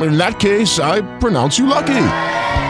[0.00, 2.06] In that case, I pronounce you lucky.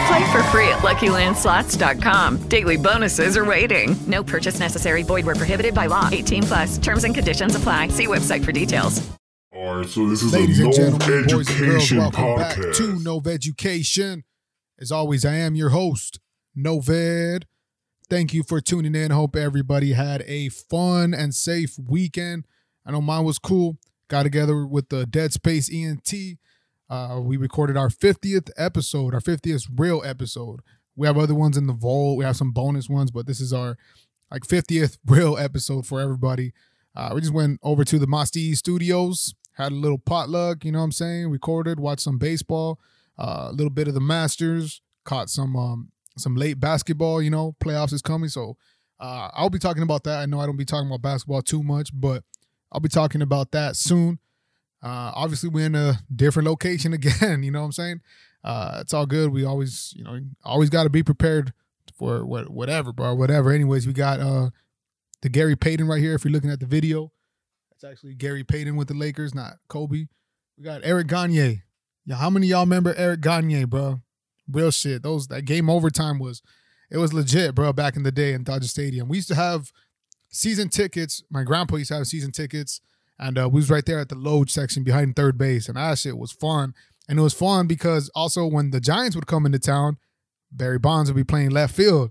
[0.09, 2.48] Play for free at LuckyLandSlots.com.
[2.48, 3.97] Daily bonuses are waiting.
[4.07, 5.03] No purchase necessary.
[5.03, 6.09] Void where prohibited by law.
[6.12, 6.79] 18 plus.
[6.79, 7.89] Terms and conditions apply.
[7.89, 9.01] See website for details.
[9.55, 12.12] All right, so this is Ladies a and no gentlemen, boys and girls, education back
[12.15, 12.77] podcast.
[12.77, 14.25] to Nov Education.
[14.81, 16.19] As always, I am your host,
[16.57, 17.47] Noved.
[18.11, 19.11] Thank you for tuning in.
[19.11, 22.47] Hope everybody had a fun and safe weekend.
[22.84, 23.77] I know mine was cool.
[24.09, 26.12] Got together with the Dead Space ENT.
[26.93, 30.61] Uh, we recorded our 50th episode, our 50th real episode.
[30.95, 32.19] We have other ones in the vault.
[32.19, 33.79] We have some bonus ones, but this is our
[34.31, 36.53] like 50th real episode for everybody.
[36.95, 40.81] Uh, we just went over to the Masti Studios, had a little potluck, you know
[40.81, 41.31] what I'm saying?
[41.31, 42.79] Recorded, watched some baseball,
[43.19, 47.57] uh, a little bit of the Masters, caught some um, some late basketball, you know,
[47.59, 48.29] playoffs is coming.
[48.29, 48.59] So
[49.01, 50.19] uh, I'll be talking about that.
[50.19, 52.23] I know I don't be talking about basketball too much, but
[52.70, 54.19] I'll be talking about that soon.
[54.83, 57.42] Uh, obviously, we're in a different location again.
[57.42, 58.00] You know what I'm saying?
[58.44, 59.30] Uh, it's all good.
[59.30, 61.52] We always, you know, always got to be prepared
[61.97, 63.14] for what, whatever, bro.
[63.14, 63.52] Whatever.
[63.52, 64.50] Anyways, we got uh,
[65.22, 66.14] the Gary Payton right here.
[66.14, 67.12] If you're looking at the video,
[67.72, 70.06] it's actually Gary Payton with the Lakers, not Kobe.
[70.58, 71.62] We got Eric Gagne.
[72.05, 74.00] Yeah, how many y'all remember Eric Gagne, bro?
[74.50, 75.02] Real shit.
[75.02, 76.42] Those that game overtime was
[76.90, 77.73] it was legit, bro.
[77.73, 79.73] Back in the day in Dodger Stadium, we used to have
[80.28, 81.23] season tickets.
[81.30, 82.80] My grandpa used to have season tickets,
[83.22, 85.98] and uh, we was right there at the load section behind third base, and that
[85.98, 86.74] shit was fun.
[87.08, 89.98] And it was fun because also when the Giants would come into town,
[90.50, 92.10] Barry Bonds would be playing left field.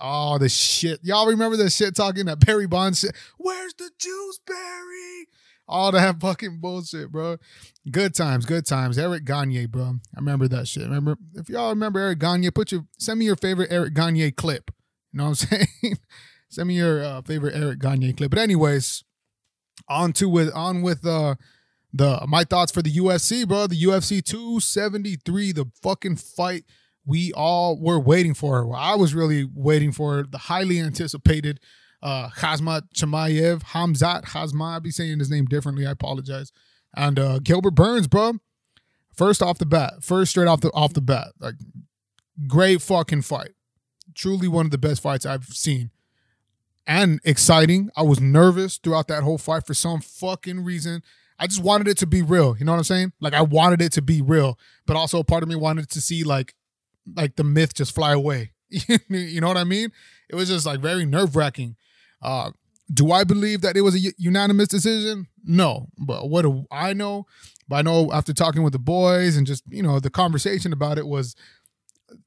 [0.00, 1.00] Oh, the shit.
[1.02, 3.14] Y'all remember the shit talking that Barry Bonds shit?
[3.38, 5.26] Where's the juice, Barry?
[5.66, 7.36] All that fucking bullshit, bro.
[7.90, 8.98] Good times, good times.
[8.98, 9.96] Eric Gagne, bro.
[10.14, 10.84] I remember that shit.
[10.84, 14.70] Remember, if y'all remember Eric Gagne, put your send me your favorite Eric Gagne clip.
[15.12, 15.98] You know what I'm saying?
[16.48, 18.30] send me your uh, favorite Eric Gagne clip.
[18.30, 19.04] But anyways,
[19.88, 21.34] on to with on with uh
[21.92, 23.66] the my thoughts for the UFC, bro.
[23.66, 26.64] The UFC 273, the fucking fight
[27.04, 28.74] we all were waiting for.
[28.74, 31.60] I was really waiting for the highly anticipated
[32.02, 34.74] uh Khazmat Chimaev, Hamzat Khazma.
[34.74, 35.86] I'll be saying his name differently.
[35.86, 36.52] I apologize.
[36.96, 38.34] And uh Gilbert Burns, bro.
[39.16, 41.56] First off the bat, first straight off the off the bat, like
[42.46, 43.50] great fucking fight.
[44.14, 45.90] Truly one of the best fights I've seen.
[46.86, 47.90] And exciting.
[47.96, 51.02] I was nervous throughout that whole fight for some fucking reason.
[51.38, 52.56] I just wanted it to be real.
[52.58, 53.12] You know what I'm saying?
[53.20, 56.00] Like I wanted it to be real, but also a part of me wanted to
[56.00, 56.54] see like
[57.16, 58.52] like the myth just fly away.
[59.08, 59.90] you know what I mean?
[60.28, 61.76] It was just like very nerve wracking.
[62.22, 62.50] Uh,
[62.92, 65.28] do I believe that it was a unanimous decision?
[65.44, 67.26] No, but what do I know?
[67.68, 70.98] But I know after talking with the boys and just you know the conversation about
[70.98, 71.34] it was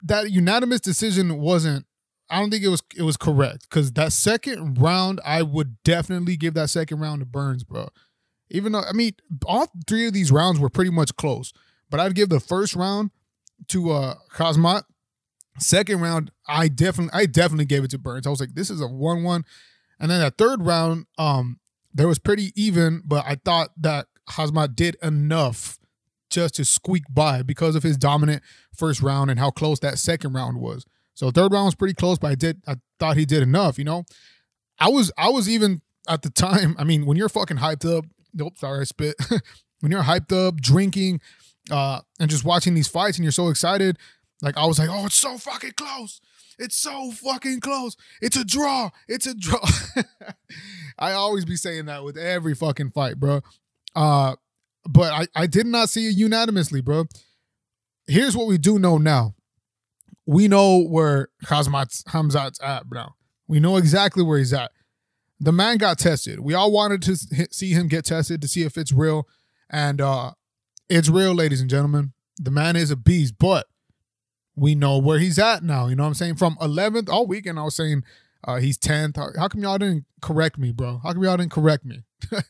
[0.04, 1.86] that unanimous decision wasn't.
[2.34, 6.36] I don't think it was it was correct because that second round I would definitely
[6.36, 7.90] give that second round to Burns, bro.
[8.50, 9.14] Even though I mean
[9.46, 11.54] all three of these rounds were pretty much close,
[11.92, 13.12] but I'd give the first round
[13.68, 14.82] to uh Kazmat.
[15.60, 18.26] Second round, I definitely I definitely gave it to Burns.
[18.26, 19.46] I was like, this is a one-one.
[20.00, 21.60] And then that third round, um,
[21.94, 25.78] there was pretty even, but I thought that Hazmat did enough
[26.32, 28.42] just to squeak by because of his dominant
[28.76, 30.84] first round and how close that second round was.
[31.14, 33.84] So third round was pretty close, but I did I thought he did enough, you
[33.84, 34.04] know.
[34.80, 38.06] I was I was even at the time, I mean, when you're fucking hyped up,
[38.34, 39.16] nope, sorry, I spit.
[39.80, 41.22] when you're hyped up, drinking,
[41.72, 43.98] uh, and just watching these fights and you're so excited,
[44.42, 46.20] like I was like, oh, it's so fucking close.
[46.60, 47.96] It's so fucking close.
[48.22, 48.92] It's a draw.
[49.08, 49.66] It's a draw.
[51.00, 53.42] I always be saying that with every fucking fight, bro.
[53.96, 54.36] Uh,
[54.88, 57.06] but I, I did not see it unanimously, bro.
[58.06, 59.34] Here's what we do know now.
[60.26, 63.16] We know where Hazmat's Hamzat's at, bro.
[63.48, 64.72] We know exactly where he's at.
[65.40, 66.40] The man got tested.
[66.40, 67.16] We all wanted to
[67.52, 69.28] see him get tested to see if it's real.
[69.70, 70.32] And uh
[70.90, 72.14] it's real, ladies and gentlemen.
[72.40, 73.68] The man is a beast, but
[74.56, 75.88] we know where he's at now.
[75.88, 76.36] You know what I'm saying?
[76.36, 78.04] From 11th all weekend, I was saying
[78.46, 79.16] Uh, he's tenth.
[79.16, 81.00] How, how come y'all didn't correct me, bro?
[81.02, 82.04] How come y'all didn't correct me?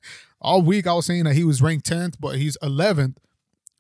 [0.42, 3.18] All week I was saying that he was ranked tenth, but he's eleventh,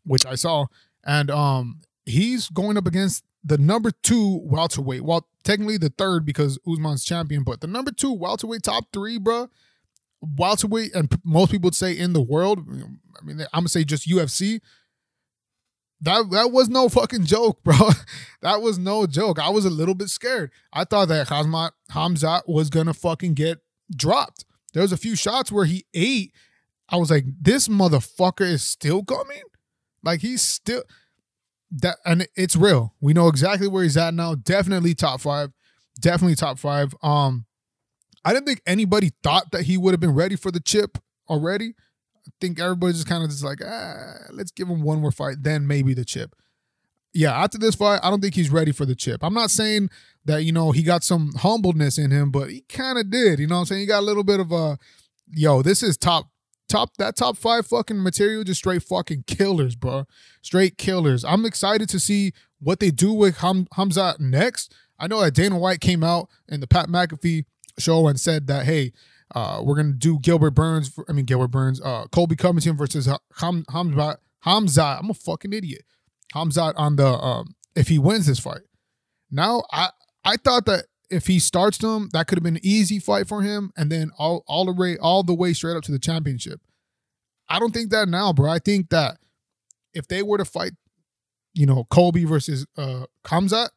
[0.05, 0.67] which I saw,
[1.03, 5.03] and um, he's going up against the number two welterweight.
[5.03, 9.49] Well, technically the third because Usman's champion, but the number two welterweight, top three, bro.
[10.21, 12.59] Welterweight, and p- most people would say in the world.
[12.69, 14.61] I mean, I'm gonna say just UFC.
[15.99, 17.75] That that was no fucking joke, bro.
[18.41, 19.39] that was no joke.
[19.39, 20.51] I was a little bit scared.
[20.71, 23.59] I thought that Hazmat Hamzat was gonna fucking get
[23.93, 24.45] dropped.
[24.73, 26.33] There was a few shots where he ate.
[26.89, 29.43] I was like, this motherfucker is still coming.
[30.03, 30.83] Like he's still
[31.81, 32.93] that, and it's real.
[33.01, 34.35] We know exactly where he's at now.
[34.35, 35.51] Definitely top five.
[35.99, 36.95] Definitely top five.
[37.03, 37.45] Um,
[38.25, 40.97] I didn't think anybody thought that he would have been ready for the chip
[41.29, 41.73] already.
[42.25, 45.37] I think everybody's just kind of just like, ah, let's give him one more fight,
[45.41, 46.35] then maybe the chip.
[47.13, 49.23] Yeah, after this fight, I don't think he's ready for the chip.
[49.23, 49.89] I'm not saying
[50.25, 53.39] that, you know, he got some humbleness in him, but he kind of did.
[53.39, 53.81] You know what I'm saying?
[53.81, 54.79] He got a little bit of a,
[55.27, 56.29] yo, this is top,
[56.73, 60.05] top, that top five fucking material, just straight fucking killers, bro.
[60.41, 61.23] Straight killers.
[61.23, 64.73] I'm excited to see what they do with Hum, Hamzat next.
[64.99, 67.45] I know that Dana White came out in the Pat McAfee
[67.77, 68.91] show and said that, hey,
[69.35, 70.89] uh, we're gonna do Gilbert Burns.
[70.89, 71.81] For, I mean Gilbert Burns.
[71.81, 74.17] Uh, Colby Covington versus Ham, Hamzat.
[74.45, 74.99] Hamzat.
[74.99, 75.83] I'm a fucking idiot.
[76.35, 78.61] Hamzat on the um, if he wins this fight.
[79.31, 79.89] Now I
[80.23, 83.41] I thought that if he starts them, that could have been an easy fight for
[83.41, 86.61] him, and then all all the way all the way straight up to the championship.
[87.47, 88.49] I don't think that now, bro.
[88.49, 89.17] I think that
[89.93, 90.73] if they were to fight,
[91.53, 93.69] you know, Colby versus uh Hamzat,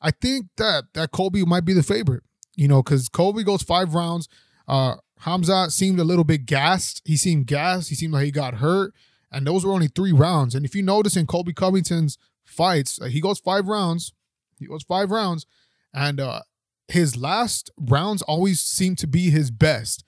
[0.00, 2.22] I think that that Colby might be the favorite.
[2.54, 4.28] You know, because Colby goes five rounds.
[4.66, 7.02] Uh, Hamza seemed a little bit gassed.
[7.04, 7.88] He seemed gassed.
[7.88, 8.94] He seemed like he got hurt.
[9.30, 10.54] And those were only three rounds.
[10.54, 14.12] And if you notice in Colby Covington's fights, he goes five rounds.
[14.58, 15.46] He goes five rounds.
[15.92, 16.42] And uh,
[16.88, 20.04] his last rounds always seem to be his best.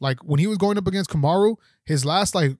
[0.00, 2.56] Like when he was going up against Kamaru, his last like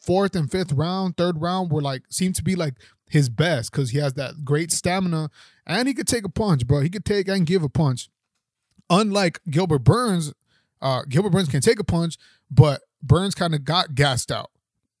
[0.00, 2.74] fourth and fifth round, third round were like seemed to be like
[3.10, 5.30] his best because he has that great stamina
[5.66, 6.80] and he could take a punch, bro.
[6.80, 8.08] He could take and give a punch.
[8.88, 10.32] Unlike Gilbert Burns,
[10.80, 12.16] uh, Gilbert Burns can take a punch,
[12.50, 14.50] but Burns kind of got gassed out.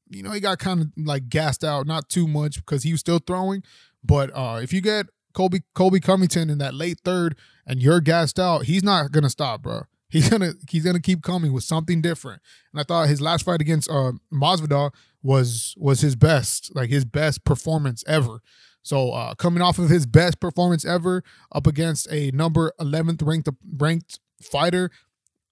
[0.08, 3.00] You know, he got kind of like gassed out, not too much because he was
[3.00, 3.62] still throwing.
[4.04, 7.36] But uh, if you get Colby Colby Covington in that late third
[7.66, 9.82] and you're gassed out, he's not gonna stop, bro.
[10.08, 12.42] He's gonna he's gonna keep coming with something different.
[12.72, 14.92] And I thought his last fight against uh, Masvidal
[15.22, 18.42] was was his best, like his best performance ever.
[18.82, 23.48] So uh, coming off of his best performance ever, up against a number 11th ranked
[23.78, 24.90] ranked fighter,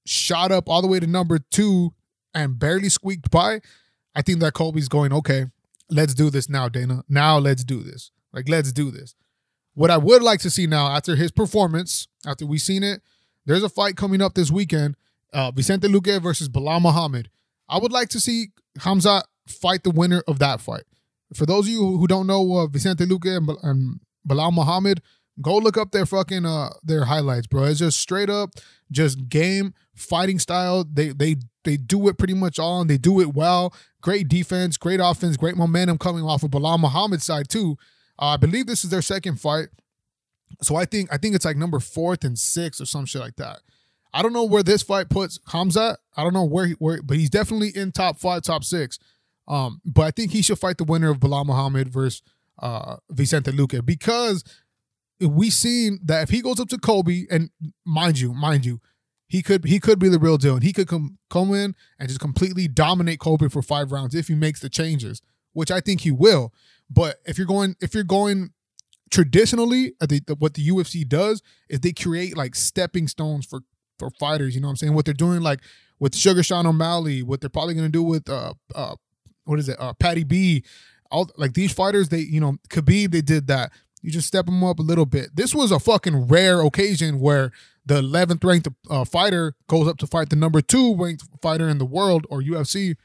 [0.05, 1.95] shot up all the way to number two
[2.35, 3.61] and barely squeaked by.
[4.15, 5.47] I think that Colby's going okay.
[5.89, 7.05] Let's do this now, Dana.
[7.09, 8.11] Now let's do this.
[8.33, 9.15] Like let's do this.
[9.75, 13.03] What I would like to see now after his performance, after we've seen it,
[13.47, 14.97] there's a fight coming up this weekend.
[15.33, 17.31] Uh, Vicente Luque versus Belal Muhammad.
[17.69, 18.49] I would like to see
[18.81, 20.85] Hamza fight the winner of that fight.
[21.35, 25.01] For those of you who don't know uh, Vicente Luque and, and Belal Muhammad,
[25.41, 27.65] go look up their fucking uh their highlights, bro.
[27.65, 28.51] It's just straight up,
[28.91, 30.85] just game fighting style.
[30.85, 33.75] They they they do it pretty much all, and they do it well.
[34.01, 37.77] Great defense, great offense, great momentum coming off of Belal Muhammad's side too.
[38.21, 39.69] Uh, I believe this is their second fight,
[40.63, 43.37] so I think I think it's like number fourth and sixth or some shit like
[43.37, 43.61] that.
[44.13, 45.97] I don't know where this fight puts Hamza.
[46.17, 48.99] I don't know where he where, but he's definitely in top five, top six.
[49.49, 52.23] Um, but I think he should fight the winner of Belal Muhammad versus
[52.61, 54.45] uh, Vicente Luque because
[55.21, 57.51] we seen that if he goes up to Colby and
[57.85, 58.81] mind you, mind you,
[59.27, 62.09] he could he could be the real deal and he could come come in and
[62.09, 65.23] just completely dominate Colby for five rounds if he makes the changes,
[65.53, 66.53] which I think he will.
[66.91, 68.51] But if you're going if you're going
[69.11, 69.95] traditionally,
[70.39, 73.61] what the UFC does is they create like stepping stones for
[73.99, 74.55] for fighters.
[74.55, 74.95] You know what I'm saying?
[74.95, 75.61] What they're doing like
[75.99, 78.97] with Sugar Sean O'Malley, what they're probably gonna do with uh uh
[79.45, 80.65] what is it uh Patty B,
[81.11, 83.73] all like these fighters they you know Khabib they did that.
[84.03, 85.37] You just step them up a little bit.
[85.37, 87.53] This was a fucking rare occasion where
[87.85, 91.77] the 11th ranked uh, fighter goes up to fight the number two ranked fighter in
[91.77, 92.97] the world or UFC.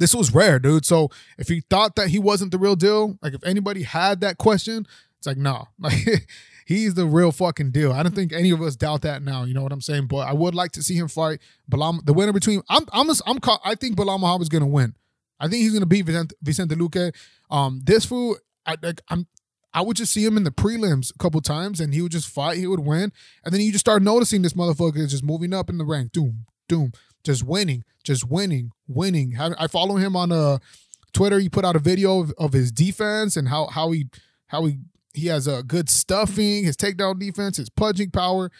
[0.00, 0.86] This was rare, dude.
[0.86, 4.38] So if he thought that he wasn't the real deal, like if anybody had that
[4.38, 4.86] question,
[5.18, 6.26] it's like, no, like
[6.64, 7.92] he's the real fucking deal.
[7.92, 9.44] I don't think any of us doubt that now.
[9.44, 10.06] You know what I'm saying?
[10.06, 11.40] But I would like to see him fight
[11.70, 12.62] Belal, the winner between.
[12.70, 14.96] I'm, I'm, I'm, I think Belal Muhammad's gonna win.
[15.38, 17.14] I think he's gonna beat Vicente, Vicente Luque.
[17.50, 19.26] Um, this fool, I, like, I'm,
[19.74, 22.28] I would just see him in the prelims a couple times, and he would just
[22.28, 22.56] fight.
[22.56, 23.12] He would win,
[23.44, 26.12] and then you just start noticing this motherfucker is just moving up in the rank.
[26.12, 26.92] Doom, doom,
[27.24, 29.36] just winning, just winning, winning.
[29.38, 30.58] I follow him on uh
[31.12, 31.38] Twitter.
[31.40, 34.06] He put out a video of, of his defense and how how he
[34.46, 34.78] how he
[35.12, 38.50] he has a good stuffing, his takedown defense, his punching power.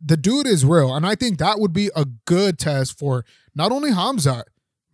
[0.00, 3.72] the dude is real, and I think that would be a good test for not
[3.72, 4.44] only Hamzat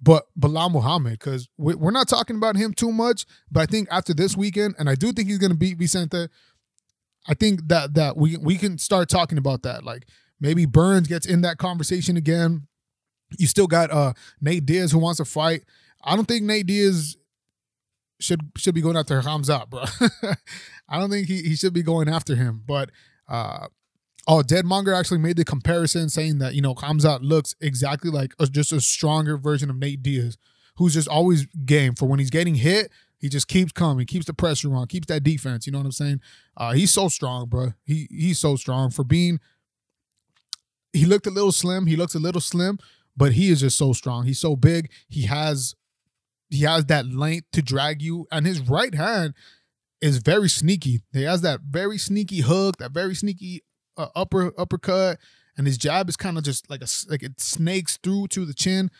[0.00, 3.24] but Belal Muhammad because we, we're not talking about him too much.
[3.50, 6.28] But I think after this weekend, and I do think he's going to beat Vicente.
[7.26, 9.82] I think that that we we can start talking about that.
[9.82, 10.06] Like
[10.40, 12.66] maybe Burns gets in that conversation again.
[13.38, 15.64] You still got uh Nate Diaz who wants to fight.
[16.02, 17.16] I don't think Nate Diaz
[18.20, 19.84] should should be going after Hamzat, bro.
[20.88, 22.62] I don't think he, he should be going after him.
[22.66, 22.90] But
[23.28, 23.68] uh
[24.26, 28.46] oh, Deadmonger actually made the comparison saying that, you know, Hamzat looks exactly like a,
[28.46, 30.38] just a stronger version of Nate Diaz,
[30.76, 34.34] who's just always game for when he's getting hit, he just keeps coming, keeps the
[34.34, 35.66] pressure on, keeps that defense.
[35.66, 36.20] You know what I'm saying?
[36.56, 37.72] Uh, he's so strong, bro.
[37.84, 39.40] He he's so strong for being.
[40.92, 41.86] He looked a little slim.
[41.86, 42.78] He looks a little slim,
[43.16, 44.24] but he is just so strong.
[44.24, 44.90] He's so big.
[45.08, 45.74] He has
[46.50, 49.34] he has that length to drag you, and his right hand
[50.00, 51.00] is very sneaky.
[51.12, 53.62] He has that very sneaky hook, that very sneaky
[53.96, 55.18] uh, upper uppercut,
[55.56, 58.54] and his jab is kind of just like a like it snakes through to the
[58.54, 58.90] chin.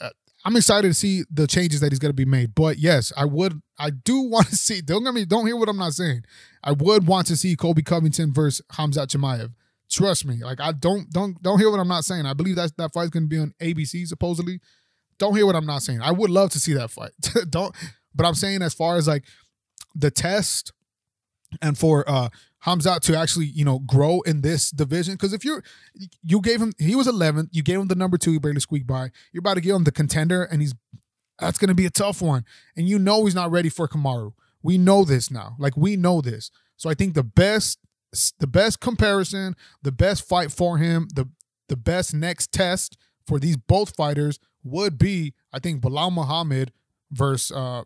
[0.00, 0.10] Uh,
[0.44, 2.54] I'm excited to see the changes that he's going to be made.
[2.54, 4.80] But yes, I would, I do want to see.
[4.80, 6.24] Don't get me, don't hear what I'm not saying.
[6.62, 9.52] I would want to see Colby Covington versus Hamzat Chimaev.
[9.90, 12.26] Trust me, like I don't, don't, don't hear what I'm not saying.
[12.26, 14.60] I believe that that fight's going to be on ABC supposedly.
[15.18, 16.00] Don't hear what I'm not saying.
[16.02, 17.12] I would love to see that fight.
[17.50, 17.74] don't,
[18.14, 19.24] but I'm saying as far as like
[19.94, 20.72] the test
[21.62, 22.28] and for uh
[22.64, 25.14] Hamzat to actually, you know, grow in this division.
[25.14, 25.62] Because if you're,
[26.22, 28.86] you gave him, he was 11th, you gave him the number two, he barely squeaked
[28.86, 29.10] by.
[29.32, 30.74] You're about to give him the contender, and he's,
[31.38, 32.44] that's going to be a tough one.
[32.76, 34.32] And you know he's not ready for Kamaru.
[34.62, 35.54] We know this now.
[35.58, 36.50] Like, we know this.
[36.76, 37.78] So I think the best,
[38.38, 41.28] the best comparison, the best fight for him, the,
[41.68, 42.96] the best next test
[43.26, 46.72] for these both fighters would be, I think, Belal Muhammad
[47.10, 47.82] versus uh,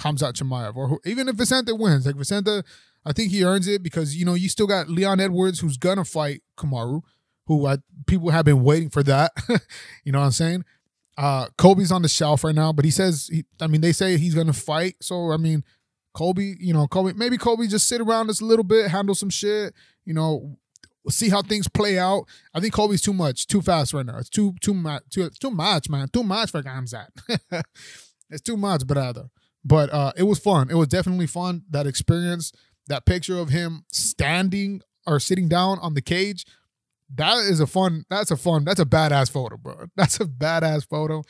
[0.00, 0.76] Hamzat Chimaev.
[0.76, 2.62] Or who, even if Vicente wins, like Vicente,
[3.04, 6.04] I think he earns it because you know you still got Leon Edwards who's gonna
[6.04, 7.02] fight Kamaru,
[7.46, 9.32] who I, people have been waiting for that.
[10.04, 10.64] you know what I'm saying?
[11.16, 14.16] Uh, Colby's on the shelf right now, but he says he, I mean they say
[14.16, 14.96] he's gonna fight.
[15.00, 15.64] So I mean,
[16.14, 19.30] Colby, you know, Colby, maybe Colby just sit around us a little bit, handle some
[19.30, 19.74] shit.
[20.04, 20.56] You know,
[21.08, 22.24] see how things play out.
[22.54, 24.18] I think Colby's too much, too fast right now.
[24.18, 26.08] It's too too much, too too much, man.
[26.08, 27.08] Too much for Gamzat.
[28.30, 29.30] it's too much, brother.
[29.64, 30.70] But uh, it was fun.
[30.70, 31.64] It was definitely fun.
[31.70, 32.52] That experience
[32.88, 36.44] that picture of him standing or sitting down on the cage
[37.14, 40.88] that is a fun that's a fun that's a badass photo bro that's a badass
[40.88, 41.22] photo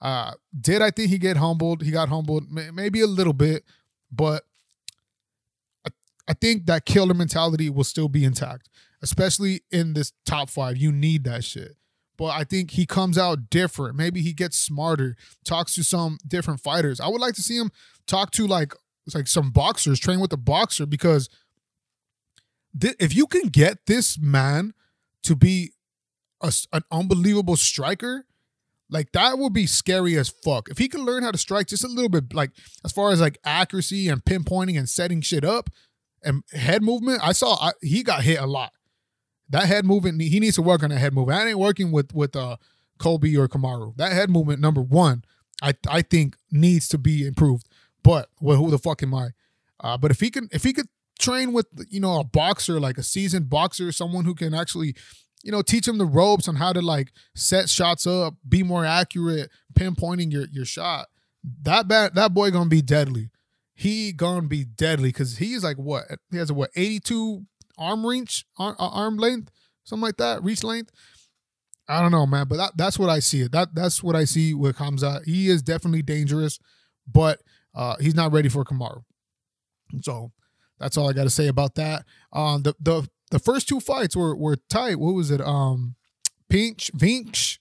[0.00, 3.64] uh did i think he get humbled he got humbled maybe a little bit
[4.10, 4.44] but
[5.86, 5.90] I,
[6.28, 8.68] I think that killer mentality will still be intact
[9.02, 10.76] especially in this top five.
[10.76, 11.76] You need that shit.
[12.16, 13.96] But i think he comes out different.
[13.96, 17.00] Maybe he gets smarter talks to some different fighters.
[17.00, 17.70] I would like to see him
[18.06, 18.74] talk to like
[19.14, 21.28] like some boxers train with a boxer because
[22.78, 24.74] th- if you can get this man
[25.22, 25.72] to be
[26.42, 28.26] a, an unbelievable striker,
[28.90, 30.68] like that would be scary as fuck.
[30.68, 32.50] If he can learn how to strike just a little bit, like
[32.84, 35.70] as far as like accuracy and pinpointing and setting shit up
[36.22, 38.72] and head movement, I saw I, he got hit a lot.
[39.50, 41.38] That head movement, he needs to work on that head movement.
[41.38, 42.56] I ain't working with with uh
[42.98, 43.96] Colby or Kamaru.
[43.96, 45.24] That head movement, number one,
[45.62, 47.68] I I think needs to be improved.
[48.02, 49.28] But well, who the fuck am I?
[49.80, 52.98] Uh, but if he can, if he could train with you know a boxer, like
[52.98, 54.94] a seasoned boxer, someone who can actually,
[55.42, 58.84] you know, teach him the ropes on how to like set shots up, be more
[58.84, 61.06] accurate, pinpointing your your shot.
[61.62, 63.30] That bad, that boy gonna be deadly.
[63.74, 66.04] He gonna be deadly because he's like what?
[66.30, 66.70] He has a what?
[66.74, 67.46] Eighty two
[67.78, 69.50] arm reach, arm, arm length,
[69.84, 70.90] something like that, reach length.
[71.88, 73.42] I don't know, man, but that, that's what I see.
[73.42, 73.52] It.
[73.52, 75.22] That that's what I see with Hamza.
[75.24, 76.58] He is definitely dangerous,
[77.10, 77.40] but
[77.74, 79.04] uh, he's not ready for Kamaru.
[80.02, 80.32] So
[80.78, 82.04] that's all I got to say about that.
[82.32, 84.98] Um, the the the first two fights were were tight.
[84.98, 85.40] What was it?
[85.40, 85.94] Um,
[86.48, 87.58] Pinch Vinch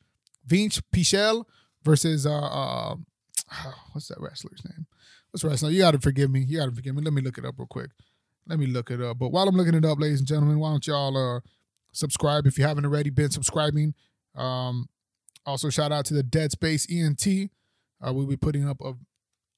[0.47, 1.45] Vinch Pichel
[1.83, 2.95] versus uh, uh
[3.91, 4.86] what's that wrestler's name?
[5.31, 5.71] What's wrestler?
[5.71, 6.41] You got to forgive me.
[6.41, 7.01] You got to forgive me.
[7.01, 7.91] Let me look it up real quick.
[8.47, 9.19] Let me look it up.
[9.19, 11.41] But while I'm looking it up, ladies and gentlemen, why don't y'all uh
[11.97, 13.93] subscribe if you haven't already been subscribing.
[14.36, 14.88] Um,
[15.45, 17.50] also shout out to the Dead Space ENT.
[18.05, 18.93] Uh, we'll be putting up a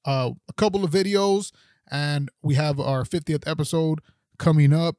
[0.05, 1.51] uh, a couple of videos,
[1.91, 3.99] and we have our 50th episode
[4.37, 4.95] coming up.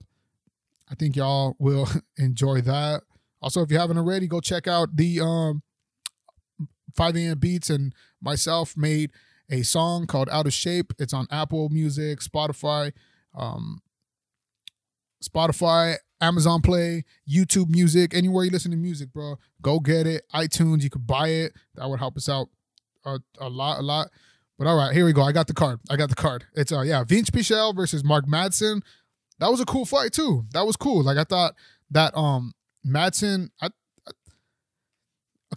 [0.91, 3.03] I think y'all will enjoy that.
[3.43, 5.63] Also, if you haven't already, go check out the um,
[6.95, 7.39] 5 a.m.
[7.39, 9.13] Beats and myself made
[9.51, 10.93] a song called Out of Shape.
[10.99, 12.93] It's on Apple Music, Spotify,
[13.37, 13.81] um,
[15.23, 19.37] Spotify, Amazon Play, YouTube Music, anywhere you listen to music, bro.
[19.63, 20.25] Go get it.
[20.35, 21.53] iTunes, you could buy it.
[21.77, 22.49] That would help us out
[23.05, 24.09] a, a lot, a lot.
[24.59, 25.23] But all right, here we go.
[25.23, 25.81] I got the card.
[25.89, 26.45] I got the card.
[26.55, 28.83] It's uh yeah, Vinc Pichel versus Mark Madsen.
[29.41, 30.45] That was a cool fight too.
[30.53, 31.03] That was cool.
[31.03, 31.55] Like I thought
[31.91, 32.53] that um
[32.87, 33.67] Madsen, I,
[34.07, 34.13] I,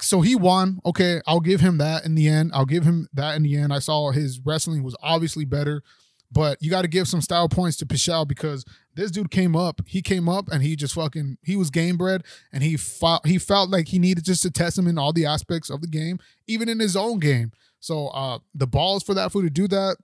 [0.02, 0.80] so he won.
[0.86, 2.52] Okay, I'll give him that in the end.
[2.54, 3.74] I'll give him that in the end.
[3.74, 5.84] I saw his wrestling was obviously better,
[6.32, 9.82] but you got to give some style points to Pichel because this dude came up.
[9.86, 13.38] He came up and he just fucking he was game bred and he felt he
[13.38, 16.20] felt like he needed just to test him in all the aspects of the game,
[16.48, 17.52] even in his own game.
[17.80, 19.98] So uh the balls for that fool to do that.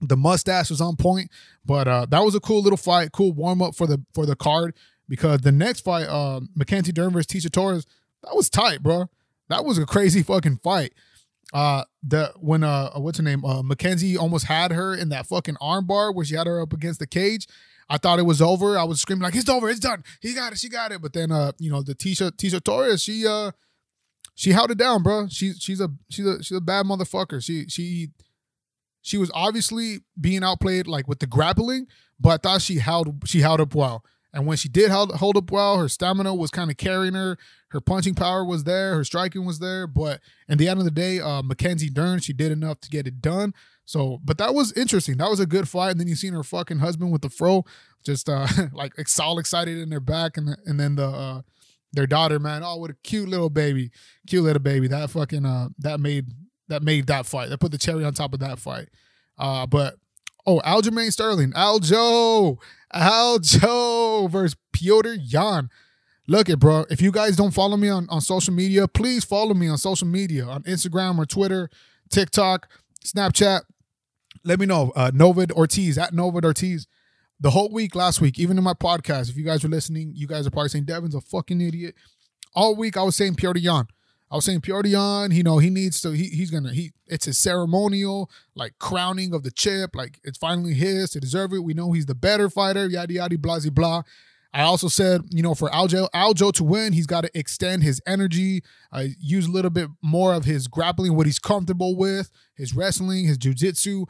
[0.00, 1.30] The mustache was on point,
[1.64, 4.36] but uh that was a cool little fight, cool warm up for the for the
[4.36, 4.74] card
[5.08, 7.86] because the next fight, uh Mackenzie Dern versus Tecia Torres,
[8.24, 9.10] that was tight, bro.
[9.48, 10.94] That was a crazy fucking fight.
[11.52, 13.44] Uh the when uh what's her name?
[13.44, 17.00] Uh Mackenzie almost had her in that fucking armbar where she had her up against
[17.00, 17.46] the cage.
[17.90, 18.78] I thought it was over.
[18.78, 20.04] I was screaming like it's over, it's done.
[20.20, 21.02] He got it, she got it.
[21.02, 23.50] But then uh, you know, the Tecia Tecia Torres, she uh
[24.36, 25.26] she held it down, bro.
[25.28, 27.44] She she's a she's a she's a bad motherfucker.
[27.44, 28.10] She she
[29.02, 31.86] she was obviously being outplayed like with the grappling,
[32.18, 34.04] but I thought she held she held up well.
[34.32, 37.36] And when she did hold, hold up well, her stamina was kind of carrying her.
[37.70, 38.94] Her punching power was there.
[38.94, 39.86] Her striking was there.
[39.86, 43.06] But at the end of the day, uh, Mackenzie Dern, she did enough to get
[43.06, 43.54] it done.
[43.84, 45.16] So, but that was interesting.
[45.16, 45.90] That was a good fight.
[45.90, 47.64] And then you seen her fucking husband with the fro,
[48.04, 51.42] just uh, like all excited in their back, and and then the uh,
[51.92, 53.90] their daughter, man, oh, what a cute little baby,
[54.28, 54.86] cute little baby.
[54.86, 56.26] That fucking uh, that made
[56.70, 57.50] that made that fight.
[57.50, 58.88] That put the cherry on top of that fight.
[59.38, 59.96] Uh, but
[60.46, 62.58] oh, Aljamain Sterling, Aljo,
[62.94, 65.68] Aljo versus Petr Yan.
[66.26, 66.86] Look it, bro.
[66.90, 70.06] If you guys don't follow me on, on social media, please follow me on social
[70.06, 71.68] media on Instagram or Twitter,
[72.08, 72.68] TikTok,
[73.04, 73.62] Snapchat.
[74.44, 74.92] Let me know.
[74.94, 76.86] Uh, Noved Ortiz at Noved Ortiz.
[77.40, 80.26] The whole week last week, even in my podcast, if you guys were listening, you
[80.26, 81.94] guys are probably saying Devin's a fucking idiot.
[82.54, 83.86] All week I was saying Petr Yan.
[84.30, 87.26] I was saying Petr Yan, you know, he needs to, he, he's gonna, he, it's
[87.26, 91.64] a ceremonial, like crowning of the chip, like it's finally his to deserve it.
[91.64, 94.02] We know he's the better fighter, yada yada, blah blah blah.
[94.52, 98.00] I also said, you know, for Aljo, Aljo to win, he's got to extend his
[98.06, 102.74] energy, uh, use a little bit more of his grappling, what he's comfortable with, his
[102.74, 104.06] wrestling, his jujitsu,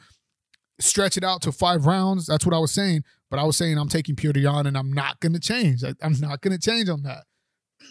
[0.79, 2.25] stretch it out to five rounds.
[2.25, 3.03] That's what I was saying.
[3.29, 5.83] But I was saying I'm taking Petr Yan and I'm not going to change.
[5.83, 7.23] I, I'm not going to change on that.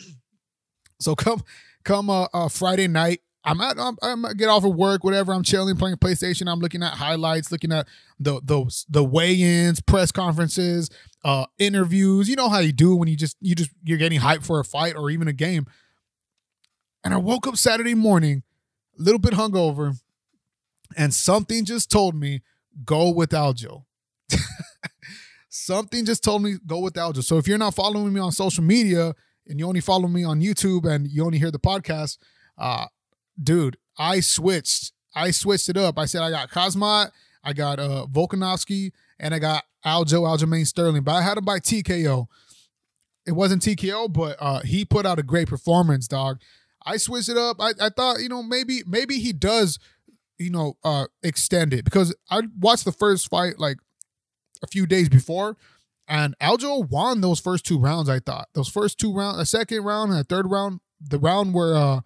[1.02, 1.42] So come
[1.84, 5.32] come uh, uh, Friday night, I'm at I'm, I'm get off of work, whatever.
[5.32, 6.50] I'm chilling, playing PlayStation.
[6.50, 7.86] I'm looking at highlights, looking at
[8.18, 10.90] the the the weigh-ins, press conferences,
[11.24, 12.28] uh, interviews.
[12.28, 14.64] You know how you do when you just you just you're getting hyped for a
[14.64, 15.66] fight or even a game.
[17.02, 18.42] And I woke up Saturday morning,
[18.98, 19.98] a little bit hungover,
[20.96, 22.42] and something just told me
[22.84, 23.84] go with Aljo.
[25.48, 27.24] something just told me go with Aljo.
[27.24, 29.14] So if you're not following me on social media
[29.50, 32.16] and you only follow me on YouTube and you only hear the podcast,
[32.56, 32.86] uh,
[33.42, 34.92] dude, I switched.
[35.14, 35.98] I switched it up.
[35.98, 37.10] I said I got Khamzat,
[37.42, 41.02] I got uh Volkanovski, and I got Aljo Aljamain Sterling.
[41.02, 42.26] But I had him by TKO.
[43.26, 46.40] It wasn't TKO, but uh he put out a great performance, dog.
[46.86, 47.56] I switched it up.
[47.60, 49.78] I, I thought, you know, maybe maybe he does,
[50.38, 53.78] you know, uh extend it because I watched the first fight like
[54.62, 55.56] a few days before,
[56.10, 58.10] and Aljo won those first two rounds.
[58.10, 61.54] I thought those first two rounds, the second round and the third round, the round
[61.54, 62.00] where, uh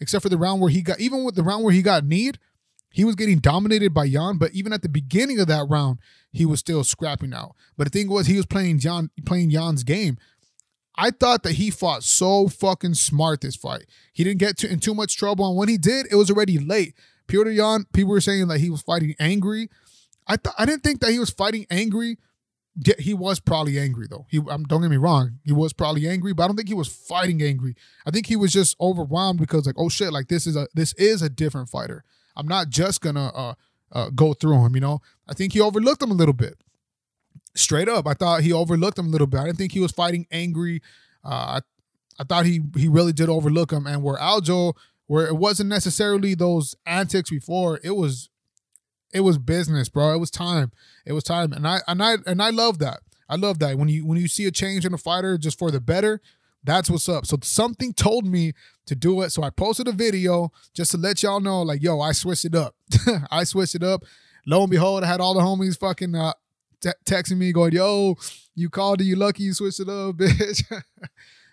[0.00, 2.38] except for the round where he got, even with the round where he got kneed,
[2.90, 4.38] he was getting dominated by Yan.
[4.38, 5.98] But even at the beginning of that round,
[6.32, 7.54] he was still scrapping out.
[7.76, 10.16] But the thing was, he was playing Yan, playing Yan's game.
[10.96, 13.86] I thought that he fought so fucking smart this fight.
[14.12, 16.58] He didn't get to, in too much trouble, and when he did, it was already
[16.58, 16.94] late.
[17.28, 19.70] Petr Yan, people were saying that he was fighting angry.
[20.26, 22.18] I thought I didn't think that he was fighting angry.
[22.98, 24.26] He was probably angry though.
[24.30, 26.74] He um, don't get me wrong, he was probably angry, but I don't think he
[26.74, 27.74] was fighting angry.
[28.06, 30.92] I think he was just overwhelmed because like, oh shit, like this is a this
[30.94, 32.04] is a different fighter.
[32.36, 33.54] I'm not just gonna uh,
[33.92, 35.00] uh go through him, you know.
[35.28, 36.62] I think he overlooked him a little bit.
[37.54, 39.40] Straight up, I thought he overlooked him a little bit.
[39.40, 40.80] I didn't think he was fighting angry.
[41.24, 41.60] Uh, I,
[42.18, 43.86] I thought he he really did overlook him.
[43.86, 44.74] And where Aljo,
[45.06, 48.30] where it wasn't necessarily those antics before, it was
[49.12, 50.12] it was business, bro.
[50.14, 50.72] It was time.
[51.04, 53.00] It was time, and I and I and I love that.
[53.28, 55.70] I love that when you when you see a change in a fighter just for
[55.70, 56.20] the better.
[56.62, 57.24] That's what's up.
[57.24, 58.52] So something told me
[58.84, 59.30] to do it.
[59.30, 62.54] So I posted a video just to let y'all know, like, yo, I switched it
[62.54, 62.74] up.
[63.30, 64.04] I switched it up.
[64.46, 66.34] Lo and behold, I had all the homies fucking uh,
[66.80, 68.16] te- texting me, going, "Yo,
[68.54, 69.00] you called.
[69.00, 69.44] You lucky.
[69.44, 70.62] You switched it up, bitch."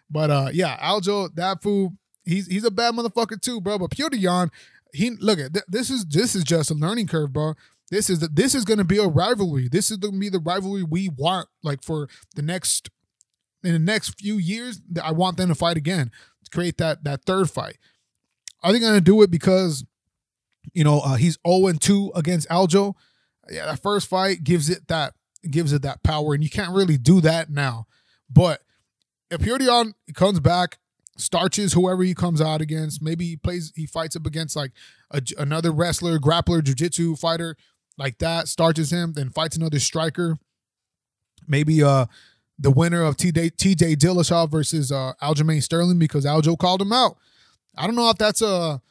[0.10, 1.94] but uh, yeah, Aljo, that fool,
[2.26, 3.78] he's he's a bad motherfucker too, bro.
[3.78, 4.50] But Petr Yan,
[4.98, 7.54] he look at th- this is this is just a learning curve, bro.
[7.90, 9.70] This is the, this is going to be a rivalry.
[9.70, 12.90] This is going to be the rivalry we want, like for the next
[13.64, 14.82] in the next few years.
[15.02, 16.12] I want them to fight again
[16.44, 17.78] to create that that third fight.
[18.64, 19.86] Are they going to do it because
[20.74, 22.96] you know uh, he's zero and two against Aljo?
[23.50, 25.14] Yeah, that first fight gives it that
[25.50, 27.88] gives it that power, and you can't really do that now.
[28.30, 28.62] But
[29.30, 30.80] if Purion comes back,
[31.18, 34.72] starches whoever he comes out against, maybe he plays, he fights up against like
[35.12, 37.58] a, another wrestler, grappler, jujitsu fighter
[37.98, 40.38] like that, starches him, then fights another striker.
[41.48, 42.06] Maybe uh
[42.60, 47.18] the winner of TJ, TJ Dillashaw versus uh, Aljamain Sterling because Aljo called him out.
[47.78, 48.82] I don't know if that's a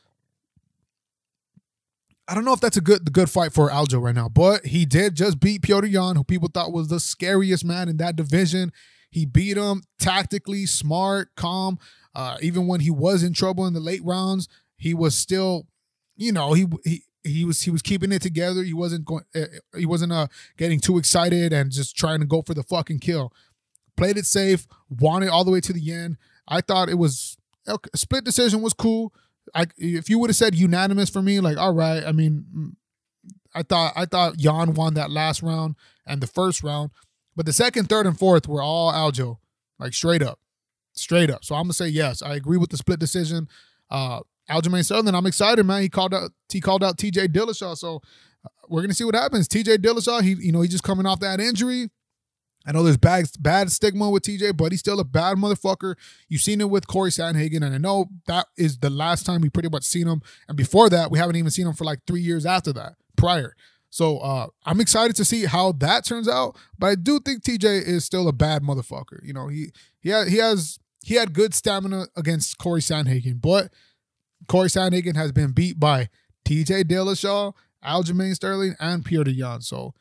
[2.29, 4.85] I don't know if that's a good good fight for Aljo right now, but he
[4.85, 8.73] did just beat Petr Yan, who people thought was the scariest man in that division.
[9.11, 11.79] He beat him tactically, smart, calm.
[12.17, 14.49] Uh, even when he was in trouble in the late rounds,
[14.79, 15.67] he was still,
[16.17, 18.63] you know, he he he was he was keeping it together.
[18.63, 19.45] He wasn't going, uh,
[19.77, 23.35] he wasn't uh getting too excited and just trying to go for the fucking kill.
[23.99, 26.17] Played it safe, won it all the way to the end.
[26.49, 29.13] I thought it was a split decision was cool.
[29.55, 32.03] I if you would have said unanimous for me, like all right.
[32.03, 32.77] I mean, mm,
[33.55, 35.75] I thought I thought Yan won that last round
[36.07, 36.93] and the first round,
[37.37, 39.37] but the second, third, and fourth were all Aljo,
[39.79, 40.39] like straight up,
[40.97, 41.45] straight up.
[41.45, 42.23] So I'm gonna say yes.
[42.23, 43.49] I agree with the split decision.
[43.91, 45.83] Uh, Aljamain Sterling, I'm excited, man.
[45.83, 47.29] He called out he called out T.J.
[47.29, 48.01] Dillashaw, so
[48.45, 49.49] uh, we're gonna see what happens.
[49.49, 49.79] T.J.
[49.79, 51.91] Dillashaw, he you know he's just coming off that injury.
[52.67, 55.95] I know there's bad bad stigma with TJ, but he's still a bad motherfucker.
[56.29, 59.51] You've seen it with Cory Sandhagen, and I know that is the last time we
[59.51, 60.21] pretty much seen him.
[60.49, 63.55] And before that, we haven't even seen him for like three years after that, prior.
[63.91, 66.57] So uh, I'm excited to see how that turns out.
[66.77, 69.25] But I do think TJ is still a bad motherfucker.
[69.25, 73.73] You know, he he he has he had good stamina against Cory Sandhagen, but
[74.49, 76.09] Cory Sandhagen has been beat by
[76.45, 79.61] TJ Dillashaw, Aljamain Sterling, and Pierre Yan.
[79.61, 79.95] So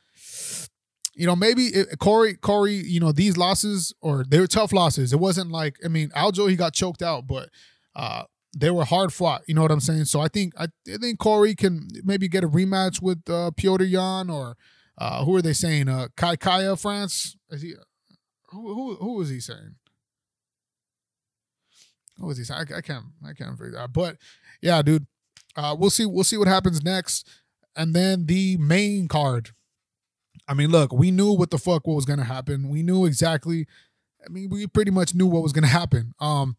[1.13, 5.13] you know, maybe it, Cory, Cory, you know, these losses or they were tough losses.
[5.13, 7.49] It wasn't like, I mean, Aljo he got choked out, but
[7.95, 8.23] uh
[8.57, 9.43] they were hard fought.
[9.47, 10.05] You know what I'm saying?
[10.05, 13.87] So I think I, I think Cory can maybe get a rematch with uh, Petr
[13.87, 14.57] Yan or
[14.97, 15.87] uh, who are they saying?
[15.87, 17.35] Uh, Kai Kara-France?
[17.51, 17.75] Is he?
[18.49, 19.75] Who who who is he saying?
[22.17, 22.67] What was he saying?
[22.73, 23.93] I, I can't I can't figure that.
[23.93, 24.17] But
[24.61, 25.05] yeah, dude,
[25.55, 27.27] uh, we'll see we'll see what happens next,
[27.75, 29.51] and then the main card
[30.47, 32.69] I mean, look, we knew what the fuck what was gonna happen.
[32.69, 33.67] We knew exactly.
[34.25, 36.13] I mean, we pretty much knew what was gonna happen.
[36.19, 36.57] Um,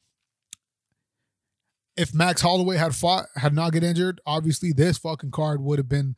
[1.96, 5.88] if Max Holloway had fought, had not get injured, obviously this fucking card would have
[5.88, 6.16] been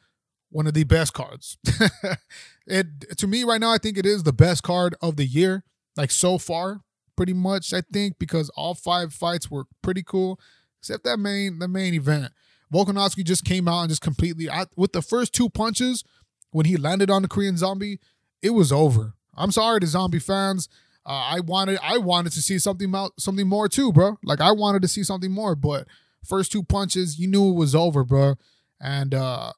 [0.51, 1.59] one of the best cards.
[2.66, 5.64] it to me right now, I think it is the best card of the year,
[5.96, 6.81] like so far,
[7.18, 7.74] pretty much.
[7.74, 10.38] I think because all five fights were pretty cool,
[10.78, 12.33] except that main the main event.
[12.72, 16.04] Volkanovski just came out and just completely I, with the first two punches
[16.52, 17.98] when he landed on the Korean Zombie,
[18.40, 19.14] it was over.
[19.35, 20.68] I'm sorry to zombie fans.
[21.04, 24.16] Uh, I wanted I wanted to see something about something more too, bro.
[24.22, 25.88] Like I wanted to see something more, but
[26.24, 28.37] first two punches, you knew it was over, bro.
[28.81, 29.54] And uh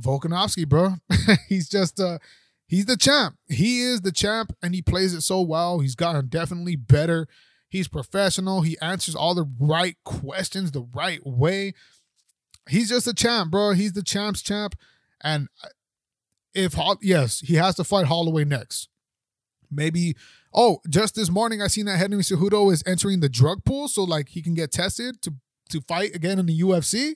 [0.00, 0.94] Volkanovski, bro,
[1.48, 2.18] he's just uh
[2.70, 3.36] he's the champ.
[3.48, 5.80] He is the champ, and he plays it so well.
[5.80, 7.26] He's gotten definitely better.
[7.68, 8.62] He's professional.
[8.62, 11.74] He answers all the right questions the right way.
[12.68, 13.72] He's just a champ, bro.
[13.72, 14.76] He's the champ's champ.
[15.20, 15.48] And
[16.54, 18.88] if yes, he has to fight Holloway next.
[19.70, 20.16] Maybe
[20.54, 24.04] oh, just this morning I seen that Henry Cejudo is entering the drug pool, so
[24.04, 25.34] like he can get tested to
[25.70, 27.14] to fight again in the UFC.